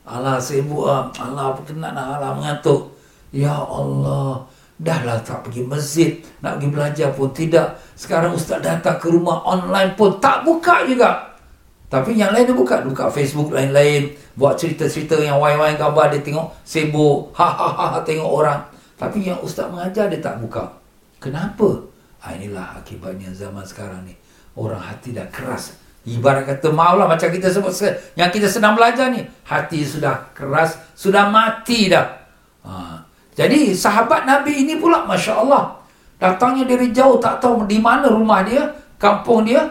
[0.01, 1.05] Alah sibuk ah.
[1.21, 2.97] Alah penat nak alah mengantuk.
[3.29, 4.41] Ya Allah.
[4.81, 6.17] Dah lah tak pergi masjid.
[6.41, 7.77] Nak pergi belajar pun tidak.
[7.93, 11.37] Sekarang ustaz datang ke rumah online pun tak buka juga.
[11.93, 12.81] Tapi yang lain dia buka.
[12.81, 14.09] Buka Facebook lain-lain.
[14.33, 16.57] Buat cerita-cerita yang wain-wain gambar dia tengok.
[16.65, 17.37] Sibuk.
[17.37, 18.65] Ha ha ha, ha tengok orang.
[18.97, 20.73] Tapi yang ustaz mengajar dia tak buka.
[21.21, 21.85] Kenapa?
[22.25, 24.17] Ha, inilah akibatnya zaman sekarang ni.
[24.59, 25.79] Orang hati dah keras.
[26.03, 27.71] Ibarat kata maulah macam kita sebut
[28.19, 29.23] yang kita sedang belajar ni.
[29.47, 30.75] Hati sudah keras.
[30.99, 32.19] Sudah mati dah.
[32.67, 32.99] Ha.
[33.39, 35.79] Jadi sahabat Nabi ini pula Masya Allah.
[36.19, 38.67] Datangnya dari jauh tak tahu di mana rumah dia.
[38.99, 39.63] Kampung dia.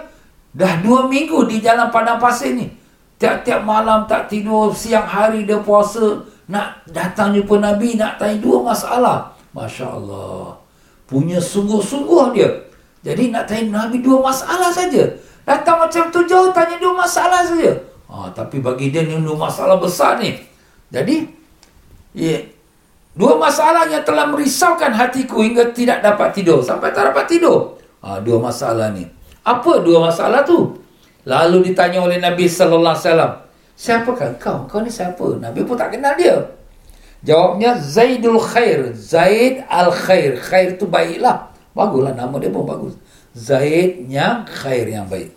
[0.57, 2.73] Dah dua minggu di jalan padang pasir ni.
[3.21, 6.25] Tiap-tiap malam tak tidur, siang hari dia puasa.
[6.49, 9.37] Nak datang jumpa Nabi, nak tanya dua masalah.
[9.53, 10.57] Masya Allah.
[11.05, 12.49] Punya sungguh-sungguh dia.
[13.03, 15.07] Jadi nak tanya Nabi dua masalah saja.
[15.47, 17.73] Datang macam tu jauh, tanya dua masalah saja.
[18.09, 20.35] Ha, tapi bagi dia ni dua masalah besar ni.
[20.89, 21.29] Jadi,
[22.17, 22.41] ya,
[23.13, 26.61] dua masalah yang telah merisaukan hatiku hingga tidak dapat tidur.
[26.65, 27.77] Sampai tak dapat tidur.
[28.05, 29.07] Ha, dua masalah ni.
[29.45, 30.77] Apa dua masalah tu?
[31.29, 33.33] Lalu ditanya oleh Nabi sallallahu alaihi wasallam,
[33.77, 34.59] "Siapakah kau?
[34.65, 36.37] Kau ni siapa?" Nabi pun tak kenal dia.
[37.25, 38.95] Jawabnya Zaidul Khair.
[38.95, 40.39] Zaid Al-Khair.
[40.39, 41.48] Khair tu baiklah.
[41.79, 42.99] Baguslah nama dia pun bagus.
[43.39, 45.31] Zaid yang khair yang baik.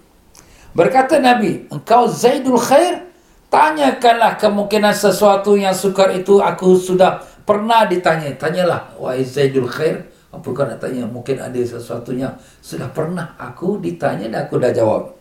[0.74, 3.14] Berkata Nabi, engkau Zaidul Khair?
[3.52, 8.32] Tanyakanlah kemungkinan sesuatu yang sukar itu aku sudah pernah ditanya.
[8.34, 11.04] Tanyalah, wahai Zaidul Khair, apa kau nak tanya?
[11.06, 15.12] Mungkin ada sesuatu yang sudah pernah aku ditanya dan aku dah jawab.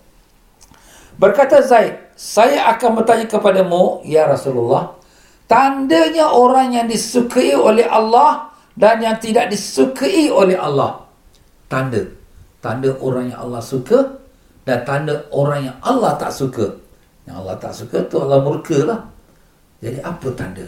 [1.18, 4.94] Berkata Zaid, saya akan bertanya kepadamu, Ya Rasulullah,
[5.50, 11.09] tandanya orang yang disukai oleh Allah dan yang tidak disukai oleh Allah.
[11.70, 12.02] Tanda.
[12.58, 14.20] Tanda orang yang Allah suka
[14.66, 16.66] dan tanda orang yang Allah tak suka.
[17.24, 19.00] Yang Allah tak suka tu Allah murka lah.
[19.80, 20.66] Jadi apa tanda?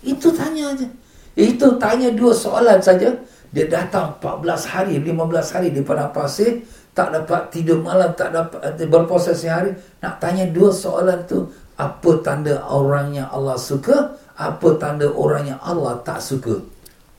[0.00, 0.86] Itu tanya aja.
[1.34, 3.10] Itu tanya dua soalan saja.
[3.54, 8.58] Dia datang 14 hari, 15 hari di padang pasir, tak dapat tidur malam, tak dapat
[8.66, 9.70] eh, berpuasa sehari.
[10.02, 11.46] Nak tanya dua soalan tu,
[11.78, 16.73] apa tanda orang yang Allah suka, apa tanda orang yang Allah tak suka.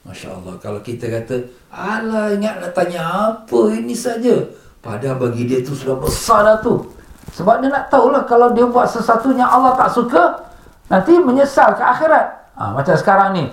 [0.05, 1.41] Masya Allah, kalau kita kata,
[1.73, 4.37] Alah ingat nak tanya apa ini saja.
[4.79, 6.85] Padahal bagi dia tu sudah besar dah tu.
[7.33, 10.45] Sebab dia nak tahulah kalau dia buat sesuatu yang Allah tak suka,
[10.87, 12.25] nanti menyesal ke akhirat.
[12.55, 13.49] Ha, macam sekarang ni,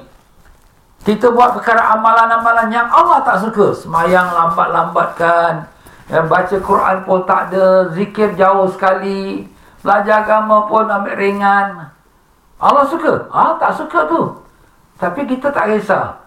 [1.02, 3.74] kita buat perkara amalan-amalan yang Allah tak suka.
[3.74, 5.66] Semayang lambat-lambatkan.
[6.06, 7.90] Ya, baca Quran pun tak ada.
[7.90, 9.50] Zikir jauh sekali.
[9.82, 11.90] Belajar agama pun ambil ringan.
[12.62, 13.26] Allah suka?
[13.34, 14.22] Ah, tak suka tu.
[14.94, 16.21] Tapi kita tak kisah.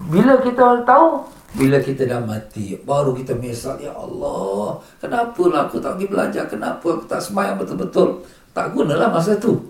[0.00, 1.22] Bila kita tahu,
[1.54, 3.78] bila kita dah mati, baru kita menyesal.
[3.78, 6.44] Ya Allah, kenapalah aku tak pergi belajar?
[6.50, 8.26] Kenapa aku tak semayang betul-betul?
[8.50, 9.62] Tak gunalah masa tu.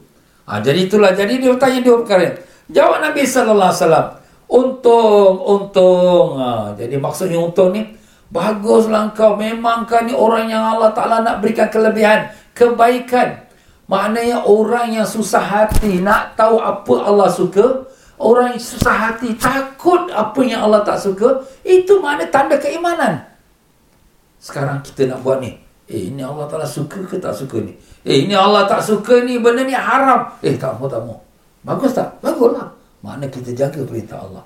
[0.48, 1.12] Ha, jadi itulah.
[1.12, 2.40] Jadi dia bertanya dua perkara.
[2.72, 4.24] Jawab Nabi SAW.
[4.48, 6.40] Untung, untung.
[6.40, 7.84] Ha, jadi maksudnya untung ni,
[8.32, 9.36] baguslah kau.
[9.36, 13.44] Memang kau ni orang yang Allah Ta'ala nak berikan kelebihan, kebaikan.
[13.84, 17.84] Maknanya orang yang susah hati nak tahu apa Allah suka,
[18.24, 23.20] orang yang susah hati takut apa yang Allah tak suka, itu makna tanda keimanan.
[24.40, 25.60] Sekarang kita nak buat ni.
[25.84, 27.76] Eh, ini Allah Ta'ala suka ke tak suka ni?
[28.08, 30.32] Eh, ini Allah tak suka ni, benda ni haram.
[30.40, 31.20] Eh, tak mau, tak mau.
[31.60, 32.08] Bagus tak?
[32.24, 32.72] Baguslah.
[33.04, 34.40] Mana kita jaga perintah Allah.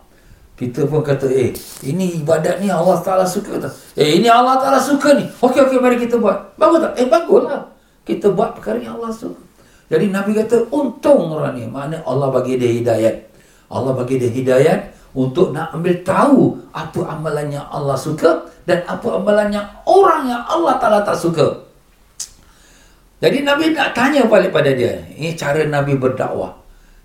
[0.59, 1.55] Kita pun kata, eh,
[1.87, 3.55] ini ibadat ni Allah Ta'ala suka.
[3.55, 3.71] Kata.
[3.95, 5.31] Eh, ini Allah Ta'ala suka ni.
[5.39, 6.59] Okey, okey, mari kita buat.
[6.59, 6.93] Bagus tak?
[6.99, 7.71] Eh, baguslah.
[8.03, 9.39] Kita buat perkara yang Allah suka.
[9.87, 11.71] Jadi Nabi kata, untung orang ni.
[11.71, 13.28] Mana Allah bagi dia hidayat.
[13.69, 19.17] Allah bagi dia hidayat untuk nak ambil tahu apa amalan yang Allah suka dan apa
[19.17, 21.47] amalan yang orang yang Allah Ta'ala tak suka.
[23.19, 24.95] Jadi Nabi nak tanya balik pada dia.
[25.17, 26.55] Ini cara Nabi berdakwah.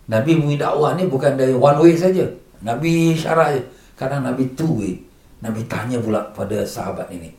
[0.07, 2.27] Nabi mui dakwah ni bukan dari one way saja.
[2.61, 3.63] Nabi syarah je.
[3.97, 4.93] Kadang Nabi two way.
[5.41, 7.33] Nabi tanya pula pada sahabat ini.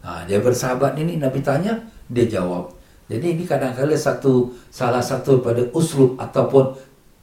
[0.00, 1.76] Ha, dia bersahabat ini, Nabi tanya,
[2.08, 2.72] dia jawab.
[3.10, 6.72] Jadi ini kadang-kadang satu salah satu pada uslub ataupun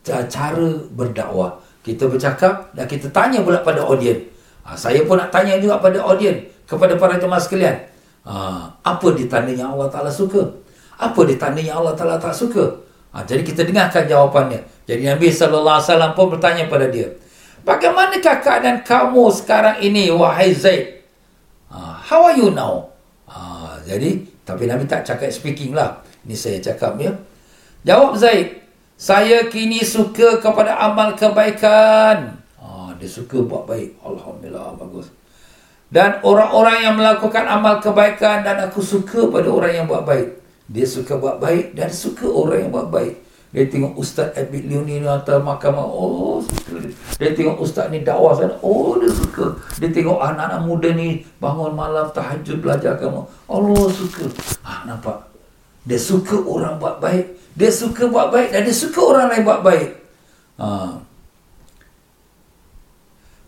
[0.07, 1.59] cara berdakwah.
[1.83, 4.19] Kita bercakap dan kita tanya pula pada audien.
[4.67, 7.75] Ha, saya pun nak tanya juga pada audien, kepada para jemaah sekalian.
[8.27, 10.43] Ha, apa ditanda yang Allah Ta'ala suka?
[10.99, 12.83] Apa ditanda yang Allah Ta'ala tak suka?
[13.15, 14.59] Ha, jadi kita dengarkan jawapannya.
[14.83, 17.07] Jadi Nabi SAW pun bertanya pada dia.
[17.63, 21.07] Bagaimanakah keadaan kamu sekarang ini, wahai Zaid?
[21.71, 22.91] Ha, how are you now?
[23.31, 26.03] Ha, jadi, tapi Nabi tak cakap speaking lah.
[26.27, 27.15] Ini saya cakap ya.
[27.87, 28.66] Jawab Zaid.
[28.97, 32.33] Saya kini suka kepada amal kebaikan.
[32.57, 33.93] Ha, dia suka buat baik.
[34.01, 35.13] Alhamdulillah, bagus.
[35.93, 40.41] Dan orang-orang yang melakukan amal kebaikan dan aku suka pada orang yang buat baik.
[40.65, 43.21] Dia suka buat baik dan suka orang yang buat baik.
[43.53, 45.85] Dia tengok Ustaz Abid Liu ni hantar mahkamah.
[45.85, 46.91] Oh, suka dia.
[47.21, 48.57] Dia tengok Ustaz ni dakwah sana.
[48.65, 49.61] Oh, dia suka.
[49.77, 53.21] Dia tengok anak-anak muda ni bangun malam tahajud belajar kamu.
[53.45, 54.25] Allah suka.
[54.65, 55.21] Ah, nampak?
[55.85, 57.36] Dia suka orang buat baik.
[57.57, 59.89] Dia suka buat baik dan dia suka orang lain buat baik.
[60.61, 61.01] Ha.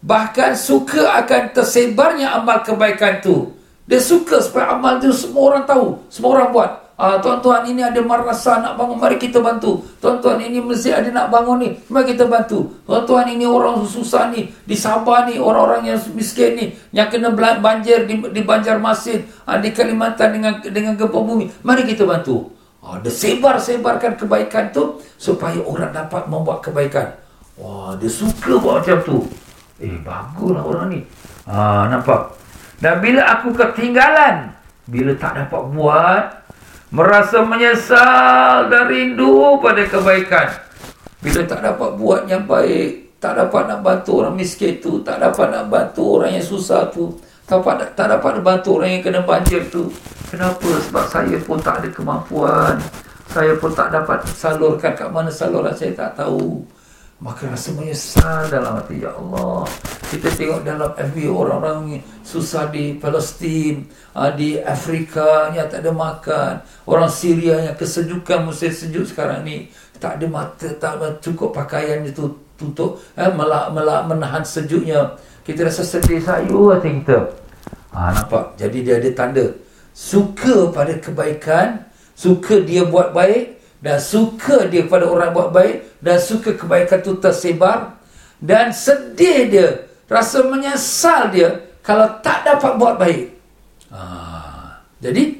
[0.01, 3.53] Bahkan suka akan tersebarnya amal kebaikan tu.
[3.85, 5.87] Dia suka supaya amal tu semua orang tahu.
[6.09, 6.71] Semua orang buat.
[6.99, 9.79] Ah, tuan-tuan ini ada marasa nak bangun, mari kita bantu.
[10.03, 12.75] Tuan-tuan ini mesti ada nak bangun ni, mari kita bantu.
[12.83, 17.31] Tuan-tuan ini orang susah ni, di Sabah ni, orang-orang yang miskin ni, yang kena
[17.63, 22.51] banjir di, di Banjarmasin, ah, di Kalimantan dengan dengan gempa bumi, mari kita bantu.
[22.79, 27.11] Ah, dia sebar-sebarkan kebaikan tu supaya orang dapat membuat kebaikan.
[27.59, 29.17] Wah, dia suka buat macam tu.
[29.83, 30.99] Eh, baguslah orang ni.
[31.43, 32.39] Ah, nampak?
[32.79, 34.55] Dan bila aku ketinggalan,
[34.87, 36.23] bila tak dapat buat,
[36.89, 40.47] merasa menyesal dan rindu pada kebaikan.
[41.19, 45.51] Bila tak dapat buat yang baik, tak dapat nak bantu orang miskin tu, tak dapat
[45.51, 47.11] nak bantu orang yang susah tu,
[47.43, 49.91] tak dapat, tak dapat bantu orang yang kena banjir tu.
[50.29, 50.69] Kenapa?
[50.85, 52.77] Sebab saya pun tak ada kemampuan.
[53.33, 56.61] Saya pun tak dapat salurkan kat mana saluran saya tak tahu.
[57.19, 59.67] Maka rasa menyesal dalam hati Ya Allah
[60.07, 66.53] Kita tengok dalam FB Orang-orang susah di Palestin ah, Di Afrika Yang tak ada makan
[66.87, 69.67] Orang Syria yang kesejukan Musim sejuk sekarang ni
[69.99, 75.67] Tak ada mata Tak ada cukup pakaian itu Tutup eh, melak, melak, Menahan sejuknya Kita
[75.67, 77.35] rasa sedih sayu hati kita
[77.91, 79.43] ha, Nampak Jadi dia ada tanda
[79.91, 81.85] Suka pada kebaikan
[82.15, 87.15] Suka dia buat baik dan suka dia pada orang buat baik dan suka kebaikan itu
[87.15, 87.95] tersebar
[88.43, 89.69] dan sedih dia
[90.11, 93.39] rasa menyesal dia kalau tak dapat buat baik
[93.87, 94.83] ha.
[94.99, 95.39] jadi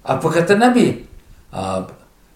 [0.00, 1.04] Apa kata Nabi?
[1.52, 1.84] Uh,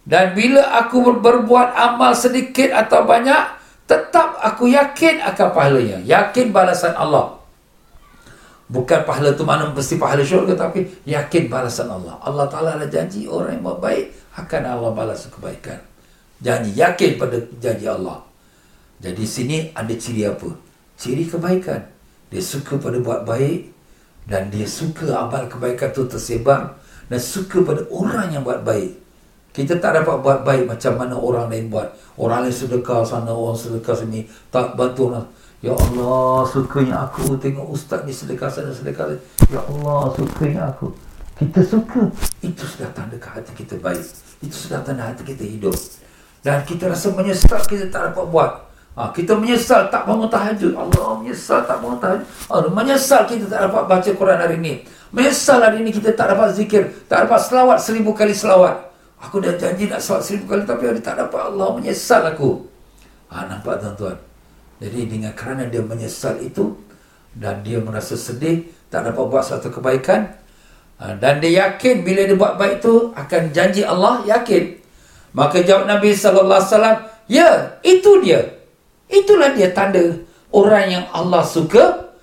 [0.05, 3.57] dan bila aku berbuat amal sedikit atau banyak,
[3.89, 5.99] tetap aku yakin akan pahalanya.
[6.05, 7.41] Yakin balasan Allah.
[8.65, 12.17] Bukan pahala tu mana mesti pahala syurga tapi yakin balasan Allah.
[12.25, 14.09] Allah Ta'ala ada janji orang yang buat baik
[14.41, 15.77] akan Allah balas kebaikan.
[16.41, 18.25] Janji yakin pada janji Allah.
[19.05, 20.49] Jadi sini ada ciri apa?
[20.97, 21.85] Ciri kebaikan.
[22.33, 23.69] Dia suka pada buat baik
[24.25, 26.73] dan dia suka amal kebaikan tu tersebar
[27.13, 29.05] dan suka pada orang yang buat baik.
[29.55, 31.87] Kita tak dapat buat baik macam mana orang lain buat.
[32.19, 34.27] Orang lain sedekah sana, orang sedekah sini.
[34.51, 35.27] Tak bantu orang.
[35.65, 39.17] Ya Allah, sukanya aku tengok ustaz ni sedekah sana, sedekah sana.
[39.49, 40.93] Ya Allah, sukanya aku.
[41.41, 42.05] Kita suka.
[42.45, 44.05] Itu sudah tanda ke hati kita baik.
[44.45, 45.73] Itu sudah tanda hati kita hidup.
[46.45, 48.53] Dan kita rasa menyesal kita tak dapat buat.
[48.93, 50.77] Ha, kita menyesal tak bangun tahajud.
[50.77, 52.29] Allah menyesal tak bangun tahajud.
[52.29, 54.75] Ha, menyesal kita tak dapat baca Quran hari ini.
[55.17, 56.93] Menyesal hari ini kita tak dapat zikir.
[57.09, 58.93] Tak dapat selawat seribu kali selawat.
[59.17, 62.69] Aku dah janji nak salat seribu kali tapi hari tak dapat Allah menyesal aku.
[63.33, 64.34] Ha, nampak tuan-tuan.
[64.83, 66.75] Jadi dengan kerana dia menyesal itu
[67.35, 70.35] dan dia merasa sedih tak dapat buat satu kebaikan
[71.03, 74.79] ha, dan dia yakin bila dia buat baik itu akan janji Allah yakin.
[75.35, 77.51] Maka jawab Nabi sallallahu alaihi wasallam, "Ya,
[77.83, 78.55] itu dia.
[79.11, 80.23] Itulah dia tanda
[80.55, 82.15] orang yang Allah suka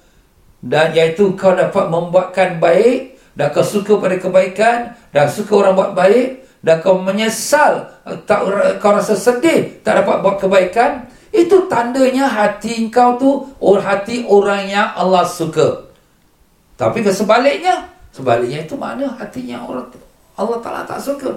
[0.63, 5.91] dan iaitu kau dapat membuatkan baik dan kau suka pada kebaikan dan suka orang buat
[5.91, 7.91] baik dan kau menyesal
[8.23, 8.47] tak
[8.79, 14.67] kau rasa sedih tak dapat buat kebaikan itu tandanya hati kau tu or hati orang
[14.67, 15.87] yang Allah suka.
[16.75, 17.87] Tapi ke sebaliknya
[18.67, 19.87] itu mana hatinya orang
[20.35, 21.31] Allah Taala tak suka.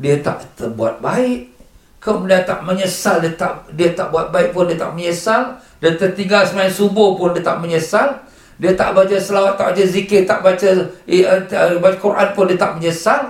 [0.00, 1.52] Dia tak terbuat baik.
[2.02, 5.60] Kemudian tak menyesal dia tak dia tak buat baik pun dia tak menyesal.
[5.78, 8.16] Dia tertinggal sembahyang subuh pun dia tak menyesal.
[8.56, 10.68] Dia tak baca selawat tak baca zikir tak baca
[11.04, 13.20] eh, eh, baca Quran pun dia tak menyesal.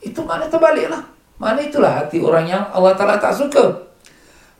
[0.00, 1.04] Itu mana terbaliklah.
[1.36, 3.91] Mana itulah hati orang yang Allah Ta'ala tak suka.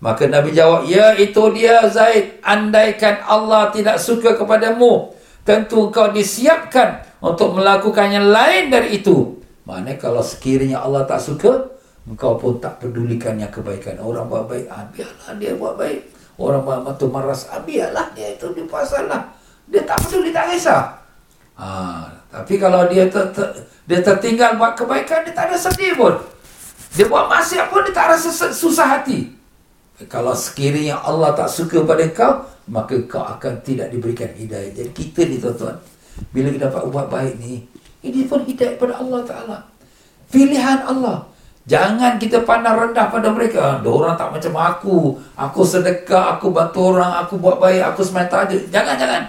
[0.02, 2.42] Maka Nabi jawab, Ya itu dia Zaid.
[2.42, 5.14] Andaikan Allah tidak suka kepadamu.
[5.46, 9.38] Tentu kau disiapkan untuk melakukan yang lain dari itu.
[9.62, 11.70] Mana kalau sekiranya Allah tak suka,
[12.02, 14.02] engkau pun tak pedulikan yang kebaikan.
[14.02, 16.00] Orang buat baik, ah, biarlah dia buat baik.
[16.34, 19.30] Orang buat matu maras, ah, biarlah dia itu di pasal lah.
[19.70, 20.98] Dia tak peduli, tak kisah.
[21.54, 23.46] Ha, tapi kalau dia ter, ter,
[23.86, 26.18] dia tertinggal buat kebaikan, dia tak ada sedih pun.
[26.98, 29.41] Dia buat maksiat pun, dia tak rasa susah hati.
[30.08, 34.70] Kalau sekiranya Allah tak suka pada kau, maka kau akan tidak diberikan hidayah.
[34.70, 35.76] Jadi kita ni tuan-tuan,
[36.30, 37.66] bila kita dapat buat baik ni,
[38.02, 39.58] ini pun hidayah pada Allah Ta'ala.
[40.32, 41.28] Pilihan Allah.
[41.62, 43.78] Jangan kita pandang rendah pada mereka.
[43.78, 44.96] Ada orang tak macam aku.
[45.38, 48.58] Aku sedekah, aku bantu orang, aku buat baik, aku semata aja.
[48.70, 49.22] Jangan, jangan.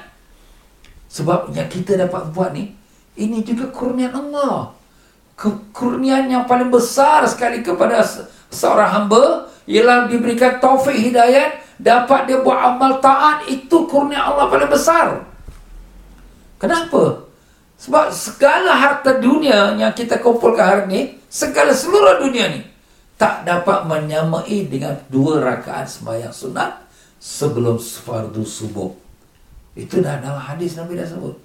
[1.13, 2.73] Sebab yang kita dapat buat ni,
[3.13, 4.73] ini juga kurnian Allah.
[5.73, 8.01] Kurnian yang paling besar sekali kepada
[8.49, 14.71] seorang hamba ialah diberikan taufik hidayat dapat dia buat amal taat itu kurnia Allah paling
[14.71, 15.23] besar.
[16.59, 17.27] Kenapa?
[17.79, 22.61] Sebab segala harta dunia yang kita kumpulkan hari ini, segala seluruh dunia ni
[23.19, 26.71] tak dapat menyamai dengan dua rakaat sembahyang sunat
[27.19, 28.91] sebelum fardu subuh.
[29.73, 31.35] Itu dah dalam hadis Nabi dah sebut.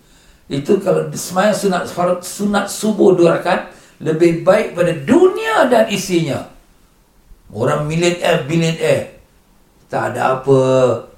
[0.48, 1.86] Itu kalau semayang sunat
[2.24, 3.70] sunat subuh dua rakaat
[4.02, 6.57] lebih baik pada dunia dan isinya.
[7.48, 9.18] Orang milioner, bilioner.
[9.88, 10.60] Tak ada apa.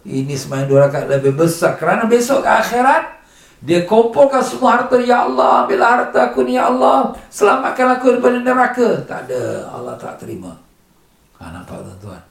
[0.07, 1.75] Ini semayang dua rakaat lebih besar.
[1.75, 3.19] Kerana besok akhirat,
[3.61, 4.97] dia kumpulkan semua harta.
[5.03, 7.13] Ya Allah, bila harta aku ni, Ya Allah.
[7.29, 8.89] Selamatkan aku daripada neraka.
[9.05, 9.69] Tak ada.
[9.75, 10.55] Allah tak terima.
[11.43, 12.23] Ha, nampak tuan-tuan?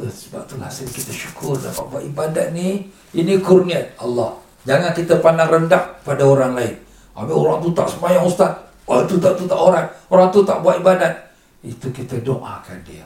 [0.00, 2.88] Sebab itulah kita syukur dapat buat ibadat ni.
[3.12, 4.38] Ini kurnia Allah.
[4.64, 6.74] Jangan kita pandang rendah pada orang lain.
[7.16, 8.52] Habis orang tu tak sembahyang ustaz.
[8.88, 9.86] Orang tu tak, tu tak orang.
[10.08, 11.14] Orang tu tak buat ibadat.
[11.60, 13.04] Itu kita doakan dia.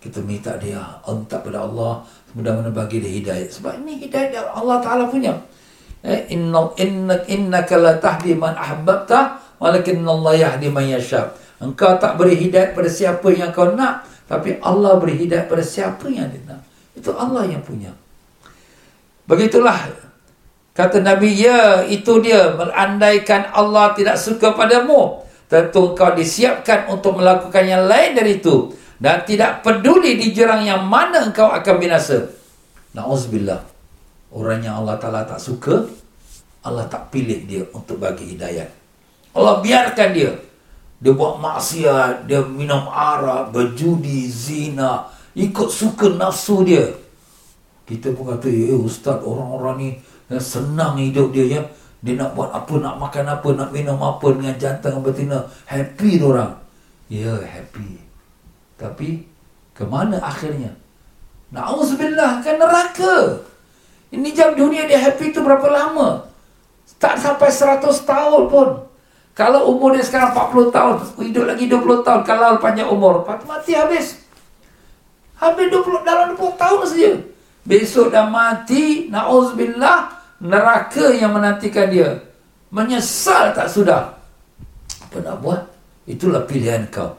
[0.00, 2.00] Kita minta dia entak pada Allah.
[2.32, 3.48] Mudah-mudahan bagi dia hidayah.
[3.52, 5.36] Sebab ini hidayah Allah Ta'ala punya.
[6.00, 9.36] Eh, inna, inna, innaka la tahdi man ahbabta.
[9.60, 11.36] Walakin Allah yahdi man yashab.
[11.60, 14.08] Engkau tak beri hidayah pada siapa yang kau nak.
[14.24, 16.64] Tapi Allah beri hidayah pada siapa yang dia nak.
[16.96, 17.92] Itu Allah yang punya.
[19.30, 19.78] Begitulah
[20.74, 27.62] Kata Nabi, ya itu dia Merandaikan Allah tidak suka padamu Tentu kau disiapkan untuk melakukan
[27.62, 28.70] yang lain dari itu
[29.00, 32.20] Dan tidak peduli di jurang yang mana engkau akan binasa
[32.92, 33.64] Na'uzubillah
[34.30, 35.88] Orang yang Allah Ta'ala tak suka
[36.60, 38.68] Allah tak pilih dia untuk bagi hidayah
[39.32, 40.36] Allah biarkan dia
[41.00, 46.84] Dia buat maksiat Dia minum arak, berjudi, zina Ikut suka nafsu dia
[47.88, 49.90] Kita pun kata, eh ustaz orang-orang ni
[50.38, 51.62] senang hidup dia ya.
[52.00, 55.38] Dia nak buat apa, nak makan apa, nak minum apa dengan jantan dan betina.
[55.66, 56.54] Happy orang.
[57.10, 58.09] Ya, happy.
[58.80, 59.28] Tapi,
[59.76, 60.72] ke mana akhirnya?
[61.52, 63.44] Na'udzubillah, kan neraka.
[64.08, 66.24] Ini jam dunia dia happy tu berapa lama?
[66.96, 68.68] Tak sampai 100 tahun pun.
[69.36, 70.94] Kalau umur dia sekarang 40 tahun,
[71.28, 74.24] hidup lagi 20 tahun, kalau panjang umur, mati habis.
[75.36, 77.12] Habis 20, dalam 20 tahun saja.
[77.68, 82.20] Besok dah mati, na'udzubillah, neraka yang menantikan dia.
[82.72, 84.16] Menyesal tak sudah.
[85.08, 85.62] Apa nak buat?
[86.08, 87.14] Itulah pilihan kau.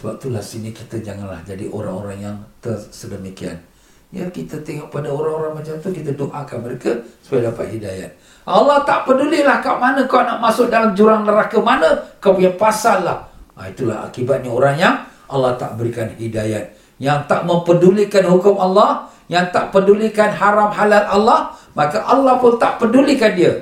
[0.00, 3.60] Sebab itulah sini kita janganlah jadi orang-orang yang tersedemikian.
[4.08, 8.10] Ya kita tengok pada orang-orang macam tu kita doakan mereka supaya dapat hidayat.
[8.48, 13.04] Allah tak pedulilah kat mana kau nak masuk dalam jurang neraka mana kau punya pasal
[13.04, 13.28] lah.
[13.60, 14.96] Ha, itulah akibatnya orang yang
[15.28, 16.72] Allah tak berikan hidayat.
[16.96, 22.80] Yang tak mempedulikan hukum Allah, yang tak pedulikan haram halal Allah, maka Allah pun tak
[22.80, 23.52] pedulikan dia.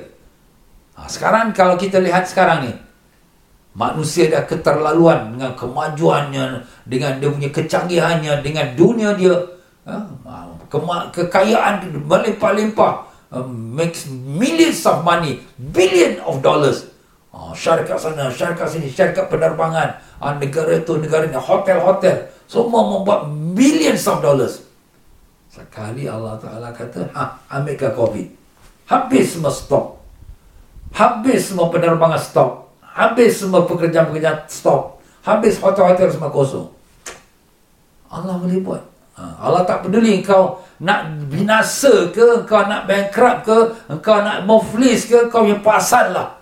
[0.95, 2.71] Ha, sekarang kalau kita lihat sekarang ni,
[3.79, 9.39] Manusia dah keterlaluan dengan kemajuannya, dengan dia punya kecanggihannya, dengan dunia dia.
[9.87, 9.95] Ha?
[10.67, 13.07] Kema- kekayaan melimpah-limpah.
[13.29, 16.91] Um, makes millions of money, billion of dollars.
[17.55, 20.01] Syarikat sana, syarikat sini, syarikat penerbangan.
[20.41, 22.25] Negara itu, negara ini, hotel-hotel.
[22.49, 24.65] Semua membuat billions of dollars.
[25.47, 28.27] Sekali Allah Ta'ala kata, ha, ambilkan COVID.
[28.89, 30.01] Habis semua stop.
[30.93, 32.68] Habis semua penerbangan stop.
[32.93, 34.99] Habis semua pekerjaan-pekerjaan stop.
[35.23, 36.67] Habis hotel-hotel semua kosong.
[38.09, 38.83] Allah boleh buat.
[39.19, 43.57] Ha, Allah tak peduli kau nak binasa ke, kau nak bankrupt ke,
[43.99, 46.39] kau nak muflis ke, kau yang pasal lah.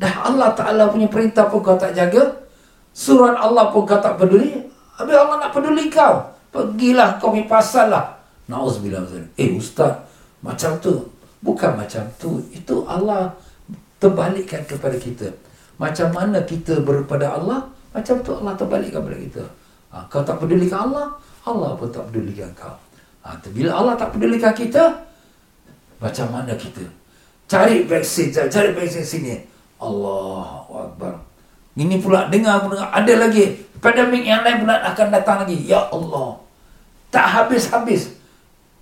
[0.00, 2.42] Dah Allah Ta'ala punya perintah pun kau tak jaga.
[2.90, 4.64] Surat Allah pun kau tak peduli.
[4.98, 6.34] Habis Allah nak peduli kau.
[6.50, 8.18] Pergilah kau punya pasal lah.
[8.50, 9.06] Na'udzubillah.
[9.38, 10.02] Eh Ustaz,
[10.42, 11.10] macam tu.
[11.44, 12.40] Bukan macam tu.
[12.50, 13.34] Itu Allah
[14.04, 15.32] terbalikkan kepada kita.
[15.80, 17.64] Macam mana kita berpada Allah,
[17.96, 19.42] macam tu Allah terbalikkan kepada kita.
[19.96, 21.16] Ha, kau tak pedulikan Allah,
[21.48, 22.76] Allah pun tak pedulikan kau.
[23.24, 24.92] Ha, bila Allah tak pedulikan kita,
[25.96, 26.84] macam mana kita?
[27.48, 29.34] Cari vaksin, cari vaksin sini.
[29.80, 31.16] Allah Akbar.
[31.74, 32.88] Ini pula dengar dengar.
[32.92, 33.56] Ada lagi.
[33.82, 35.58] Pandemik yang lain pula akan datang lagi.
[35.66, 36.40] Ya Allah.
[37.10, 38.14] Tak habis-habis.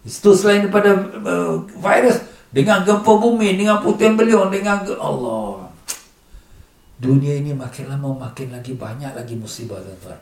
[0.04, 0.94] Itu selain daripada
[1.24, 2.20] uh, virus.
[2.52, 4.84] Dengan gempa bumi, dengan puting beliung, dengan...
[5.00, 5.72] Allah
[7.02, 10.20] dunia ini makin lama makin lagi banyak lagi musibah tuan-tuan.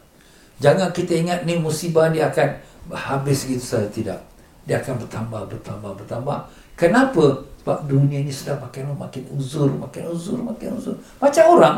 [0.64, 2.56] Jangan kita ingat ni musibah dia akan
[2.96, 4.20] habis gitu saja tidak.
[4.64, 6.38] Dia akan bertambah bertambah bertambah.
[6.80, 7.44] Kenapa?
[7.60, 10.96] Sebab dunia ini sudah makin lama makin uzur, makin uzur, makin uzur.
[11.20, 11.76] Macam orang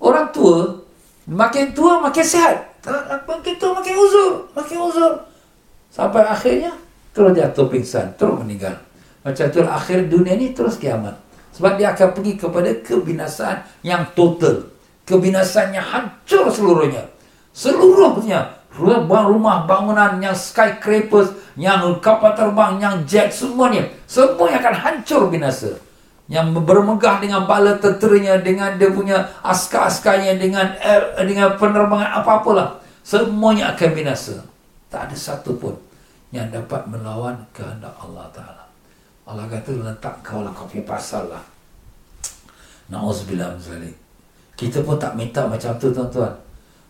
[0.00, 0.80] orang tua
[1.28, 2.56] makin tua makin sihat.
[3.28, 5.12] Makin tua makin uzur, makin uzur.
[5.92, 6.72] Sampai akhirnya
[7.12, 8.72] terus jatuh pingsan, terus meninggal.
[9.22, 11.14] Macam tu akhir dunia ini terus kiamat.
[11.54, 14.66] Sebab dia akan pergi kepada kebinasaan yang total.
[15.06, 17.06] Kebinasaan yang hancur seluruhnya.
[17.54, 18.58] Seluruhnya.
[18.72, 21.28] Rumah bangunan yang skyscrapers,
[21.60, 23.84] yang kapal terbang, yang jet, semuanya.
[24.08, 25.76] Semuanya akan hancur binasa.
[26.24, 32.80] Yang bermegah dengan bala tenteranya, dengan dia punya askar-askarnya, dengan air, dengan penerbangan apa-apalah.
[33.04, 34.40] Semuanya akan binasa.
[34.88, 35.76] Tak ada satu pun
[36.32, 38.61] yang dapat melawan kehendak Allah Ta'ala.
[39.22, 41.42] Allah kata letak kau lah kau punya pasal lah.
[42.90, 43.94] Na'udzubillah zalik.
[44.58, 46.34] Kita pun tak minta macam tu tuan-tuan.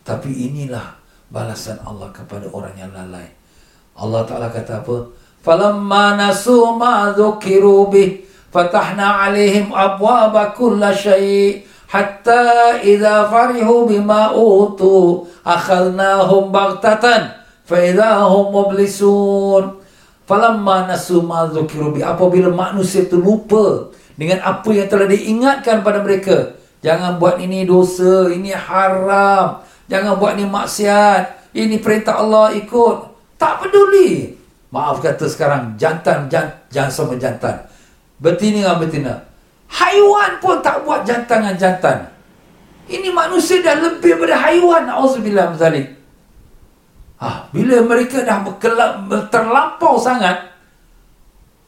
[0.03, 0.97] Tapi inilah
[1.29, 3.29] balasan Allah kepada orang yang lalai.
[3.93, 4.97] Allah Ta'ala kata apa?
[5.43, 15.27] Falamma nasu ma dhukiru bih fatahna alaihim abwaba kulla syai' hatta idza farihu bima utu
[15.43, 17.33] akhadnahum baghtatan
[17.67, 19.82] fa idza hum mublisun
[20.23, 21.51] Falamma nasu ma
[22.07, 26.55] apabila manusia itu lupa dengan apa yang telah diingatkan pada mereka.
[26.83, 29.63] Jangan buat ini dosa, ini haram.
[29.87, 31.55] Jangan buat ini maksiat.
[31.55, 32.97] Ini perintah Allah ikut.
[33.39, 34.39] Tak peduli.
[34.73, 37.69] Maaf kata sekarang jantan jangan, jangan sama jantan.
[38.23, 39.15] Betina dengan betina.
[39.69, 41.99] Haiwan pun tak buat jantan dengan jantan.
[42.89, 44.91] Ini manusia dah lebih daripada haiwan.
[44.91, 46.02] Auzubillah zalik.
[47.23, 48.43] Ha, bila mereka dah
[49.31, 50.43] terlampau sangat,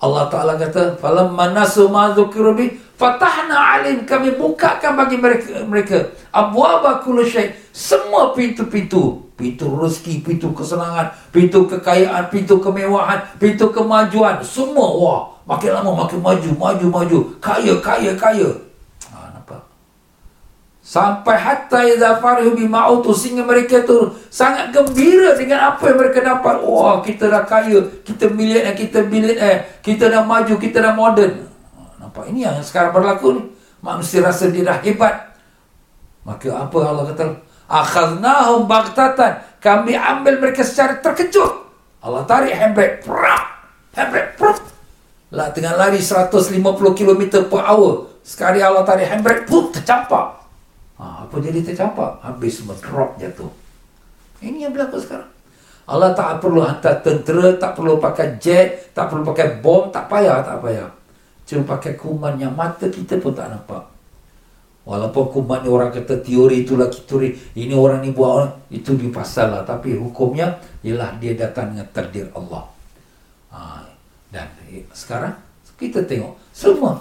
[0.03, 5.99] Allah Ta'ala kata, Falamma nasu ma'adzukiru bi, fatahna alim, kami bukakan bagi mereka, mereka.
[6.35, 14.43] Abu abakul syait, semua pintu-pintu, pintu rezeki, pintu kesenangan, pintu kekayaan, pintu kemewahan, pintu kemajuan,
[14.43, 18.51] semua, wah, makin lama makin maju, maju, maju, kaya, kaya, kaya.
[20.85, 26.21] Sampai hatta idza farihu bima utu sehingga mereka tu sangat gembira dengan apa yang mereka
[26.21, 26.61] dapat.
[26.61, 31.49] Wah, kita dah kaya, kita milik kita milik eh, kita dah maju, kita dah moden.
[31.97, 32.29] nampak.
[32.29, 33.43] Ini yang sekarang berlaku ni.
[33.81, 35.33] Manusia rasa dia dah hebat.
[36.29, 37.33] Maka apa Allah kata?
[37.65, 39.41] Akhadnahum baghtatan.
[39.65, 41.65] Kami ambil mereka secara terkejut.
[42.05, 43.01] Allah tarik handbrake.
[43.01, 43.45] Prap.
[43.97, 44.37] Handbrake.
[44.37, 44.61] Prap.
[45.33, 46.61] Lah tengah lari 150
[46.93, 48.21] km per hour.
[48.21, 49.49] Sekali Allah tarik handbrake.
[49.49, 49.73] Pup.
[49.73, 50.44] Tercampak.
[50.95, 52.23] Ha, apa jadi tercampak?
[52.23, 53.51] Habis semua drop jatuh.
[54.39, 55.31] Ini yang berlaku sekarang.
[55.85, 60.41] Allah tak perlu hantar tentera, tak perlu pakai jet, tak perlu pakai bom, tak payah,
[60.41, 60.89] tak payah.
[61.45, 63.85] Cuma pakai kuman yang mata kita pun tak nampak.
[64.85, 69.09] Walaupun kuman ni orang kata teori itulah teori, ini orang ni buat orang, itu di
[69.13, 69.63] pasal lah.
[69.65, 72.65] Tapi hukumnya ialah dia datang dengan takdir Allah.
[73.53, 73.85] Ha,
[74.33, 74.49] dan
[74.93, 75.37] sekarang
[75.77, 76.97] kita tengok semua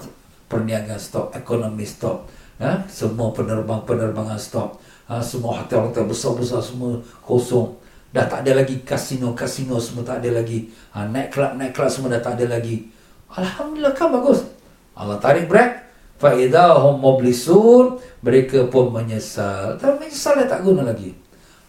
[0.52, 2.28] perniagaan stop, ekonomi stop,
[2.64, 4.80] ha, semua penerbang-penerbangan stop,
[5.11, 7.76] ha, semua hotel-hotel besar-besar semua kosong.
[8.14, 10.72] Dah tak ada lagi kasino-kasino semua tak ada lagi.
[10.95, 12.88] Ha, night club, night club semua dah tak ada lagi.
[13.34, 14.45] Alhamdulillah kan bagus.
[14.93, 15.82] Allah tarik break.
[16.22, 17.97] Fa'idahum mublisun.
[18.22, 19.82] Mereka pun menyesal.
[19.82, 21.09] Tapi menyesal dah tak guna lagi.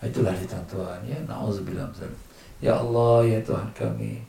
[0.05, 1.01] Itulah dia tuan-tuan.
[1.09, 1.88] Ya, Na'udzubillah.
[2.61, 4.20] Ya Allah, ya Tuhan kami.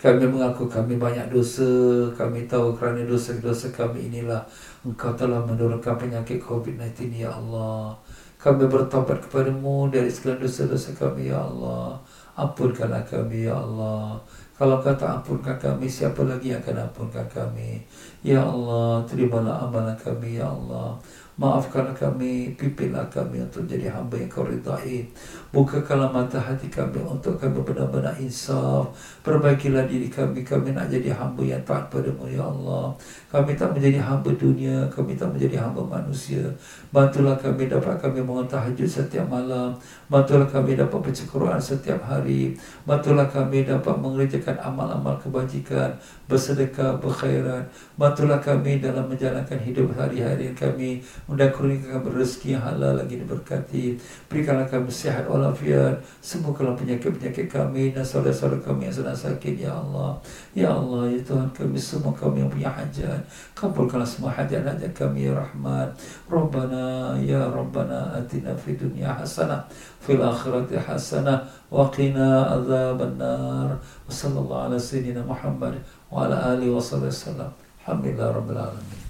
[0.00, 1.68] Kami mengaku kami banyak dosa.
[2.16, 4.40] Kami tahu kerana dosa-dosa kami inilah.
[4.84, 7.96] Engkau telah menurunkan penyakit COVID-19, Ya Allah.
[8.36, 11.96] Kami bertobat kepadamu dari segala dosa-dosa kami, Ya Allah.
[12.36, 14.20] Ampunkanlah kami, Ya Allah.
[14.52, 17.80] Kalau kau tak ampunkan kami, siapa lagi yang akan ampunkan kami?
[18.20, 20.92] Ya Allah, terimalah amalan kami, Ya Allah.
[21.40, 25.08] Maafkanlah kami, pimpinlah kami untuk jadi hamba yang kau ridai.
[25.54, 28.90] Bukakanlah mata hati kami untuk kami benar-benar insaf.
[29.22, 32.90] Perbaikilah diri kami, kami nak jadi hamba yang taat padamu, Ya Allah.
[33.30, 36.42] Kami tak menjadi hamba dunia, kami tak menjadi hamba manusia.
[36.90, 39.78] Bantulah kami dapat kami bangun tahajud setiap malam.
[40.10, 42.58] Bantulah kami dapat baca Quran setiap hari.
[42.82, 45.94] Bantulah kami dapat mengerjakan amal-amal kebajikan,
[46.26, 47.62] bersedekah, berkhairan.
[47.94, 53.96] Bantulah kami dalam menjalankan hidup hari-hari kami Mudah kurniakan rezeki yang halal lagi diberkati.
[54.28, 56.00] Berikanlah kami sihat walafiat.
[56.24, 59.60] Sembuhkanlah penyakit-penyakit kami dan saudara-saudara kami yang sedang sakit.
[59.60, 60.16] Ya Allah.
[60.56, 61.12] Ya Allah.
[61.12, 63.20] Ya Tuhan kami semua kami yang punya hajat.
[63.52, 65.28] Kabulkanlah semua hajat-hajat kami.
[65.28, 65.92] Ya Rahman.
[66.26, 67.14] Rabbana.
[67.20, 68.16] Ya Rabbana.
[68.16, 69.68] Atina fi dunia hasanah.
[70.00, 71.44] Fil akhirati hasanah.
[71.68, 73.76] Wa qina azab nar.
[73.76, 75.76] Wa sallallahu ala sayyidina Muhammad.
[76.08, 77.52] Wa ala alihi wa sallam.
[77.84, 79.00] Alhamdulillah Rabbil Alamin.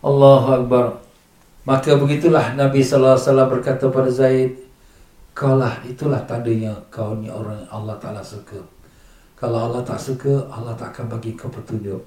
[0.00, 1.05] Allahu Akbar.
[1.66, 4.54] Maka begitulah Nabi sallallahu alaihi wasallam berkata pada Zaid,
[5.34, 8.62] "Kaulah itulah tandanya kau ni orang Allah Taala suka.
[9.34, 11.98] Kalau Allah tak suka, Allah tak akan bagi kau petunjuk."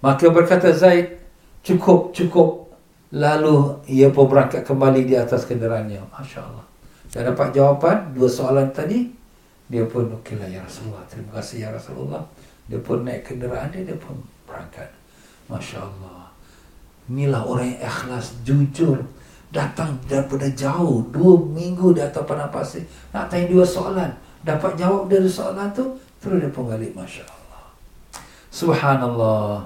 [0.00, 1.12] Maka berkata Zaid,
[1.60, 2.72] "Cukup, cukup."
[3.12, 6.00] Lalu ia pun berangkat kembali di atas kenderaannya.
[6.10, 6.64] Masya-Allah.
[7.12, 9.12] Dia dapat jawapan dua soalan tadi.
[9.70, 11.06] Dia pun okeylah ya Rasulullah.
[11.06, 12.22] Terima kasih ya Rasulullah.
[12.66, 14.90] Dia pun naik kenderaan dia, dia pun berangkat.
[15.46, 16.25] Masya-Allah.
[17.06, 18.98] Inilah orang yang ikhlas, jujur.
[19.54, 21.06] Datang daripada jauh.
[21.14, 22.82] Dua minggu di atas padang pasir.
[23.14, 24.10] Nak tanya dua soalan.
[24.42, 25.94] Dapat jawab dari soalan tu.
[26.18, 26.92] Terus dia pun balik.
[26.92, 27.62] Masya Allah.
[28.50, 29.64] Subhanallah.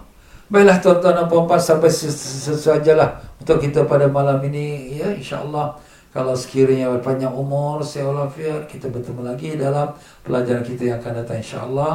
[0.52, 1.58] Baiklah tuan-tuan dan puan-puan.
[1.58, 5.00] Sampai sesajalah untuk kita pada malam ini.
[5.00, 5.74] Ya insyaAllah.
[6.10, 9.94] Kalau sekiranya panjang umur, sehat walafiat, kita bertemu lagi dalam
[10.26, 11.92] pelajaran kita yang akan datang insyaAllah.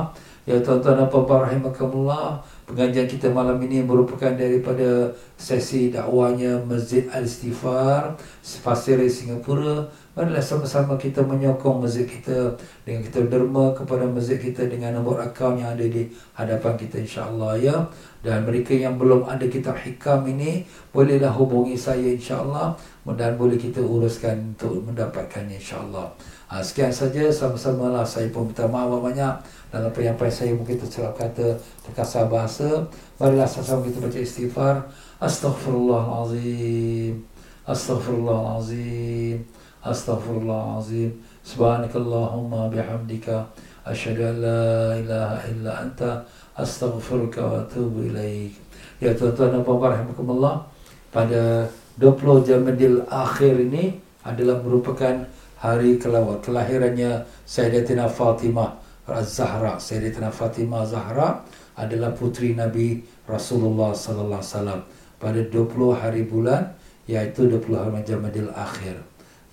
[0.47, 2.39] Ya tuan-tuan dan puan-puan rahimakumullah.
[2.66, 8.18] Pengajian kita malam ini merupakan daripada sesi dakwanya Masjid Al-Istighfar
[8.66, 9.86] Pasir Singapura.
[10.18, 12.55] Marilah sama-sama kita menyokong masjid kita
[12.88, 17.59] Dengan kita derma kepada masjid kita Dengan nombor akaun yang ada di hadapan kita insyaAllah
[17.59, 17.84] ya.
[18.24, 20.63] Dan mereka yang belum ada kitab hikam ini
[20.95, 22.72] Bolehlah hubungi saya insyaAllah
[23.03, 26.07] Dan boleh kita uruskan untuk mendapatkannya insyaAllah.
[26.47, 27.28] Ha, Sekian saja.
[27.28, 29.36] Sama-sama lah saya pun minta maaf banyak
[29.76, 31.51] dalam penyampaian saya mungkin tersilap kata
[31.84, 32.88] terkasar bahasa
[33.19, 34.76] marilah sama-sama kita baca istighfar.
[35.19, 37.19] Astaghfirullahalazim.
[37.67, 39.43] Astaghfirullahalazim.
[39.84, 41.11] Astaghfirullahalazim.
[41.43, 43.43] Subhanakallahumma bihamdika.
[43.84, 46.23] Asyhadu an la ilaha illa anta.
[46.55, 48.55] Astaghfiruka wa atubu ilaik.
[49.03, 50.63] Ya tuan-tuan dan puan-puan rahimakumullah
[51.11, 51.67] pada
[51.99, 55.19] 20 Jamadil akhir ini adalah merupakan
[55.59, 61.45] hari kelahirannya Sayyidatina Fatimah Az-Zahra Sayyidatina Fatimah Zahra
[61.78, 64.82] adalah putri Nabi Rasulullah sallallahu alaihi wasallam
[65.22, 66.74] pada 20 hari bulan
[67.06, 68.97] iaitu 20 hari Jamadil Akhir.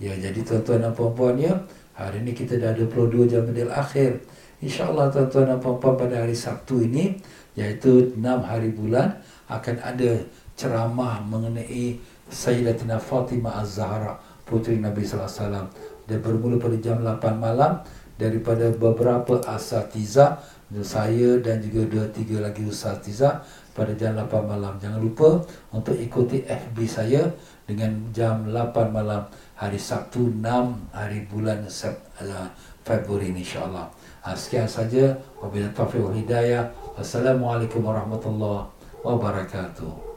[0.01, 1.53] Ya jadi tuan-tuan dan puan-puan ya,
[1.93, 4.17] hari ini kita dah 22 Jamadil Akhir.
[4.57, 7.21] Insya-Allah tuan-tuan dan puan-puan pada hari Sabtu ini
[7.53, 9.21] iaitu 6 hari bulan
[9.53, 10.17] akan ada
[10.57, 14.17] ceramah mengenai Sayyidatina Fatimah Az-Zahra
[14.49, 15.67] putri Nabi sallallahu alaihi wasallam.
[16.03, 17.79] Dia bermula pada jam 8 malam
[18.17, 20.41] daripada beberapa asatiza
[20.81, 24.73] saya dan juga dua tiga lagi asatiza pada jam 8 malam.
[24.81, 25.41] Jangan lupa
[25.73, 27.29] untuk ikuti FB saya
[27.65, 29.25] dengan jam 8 malam
[29.57, 30.41] hari Sabtu 6
[30.93, 32.47] hari bulan uh,
[32.85, 33.89] Februari insya-Allah.
[34.23, 35.13] Ha, sekian saja.
[35.41, 36.69] Wabillahi taufiq wal hidayah.
[36.97, 38.69] Assalamualaikum warahmatullahi
[39.01, 40.12] wabarakatuh.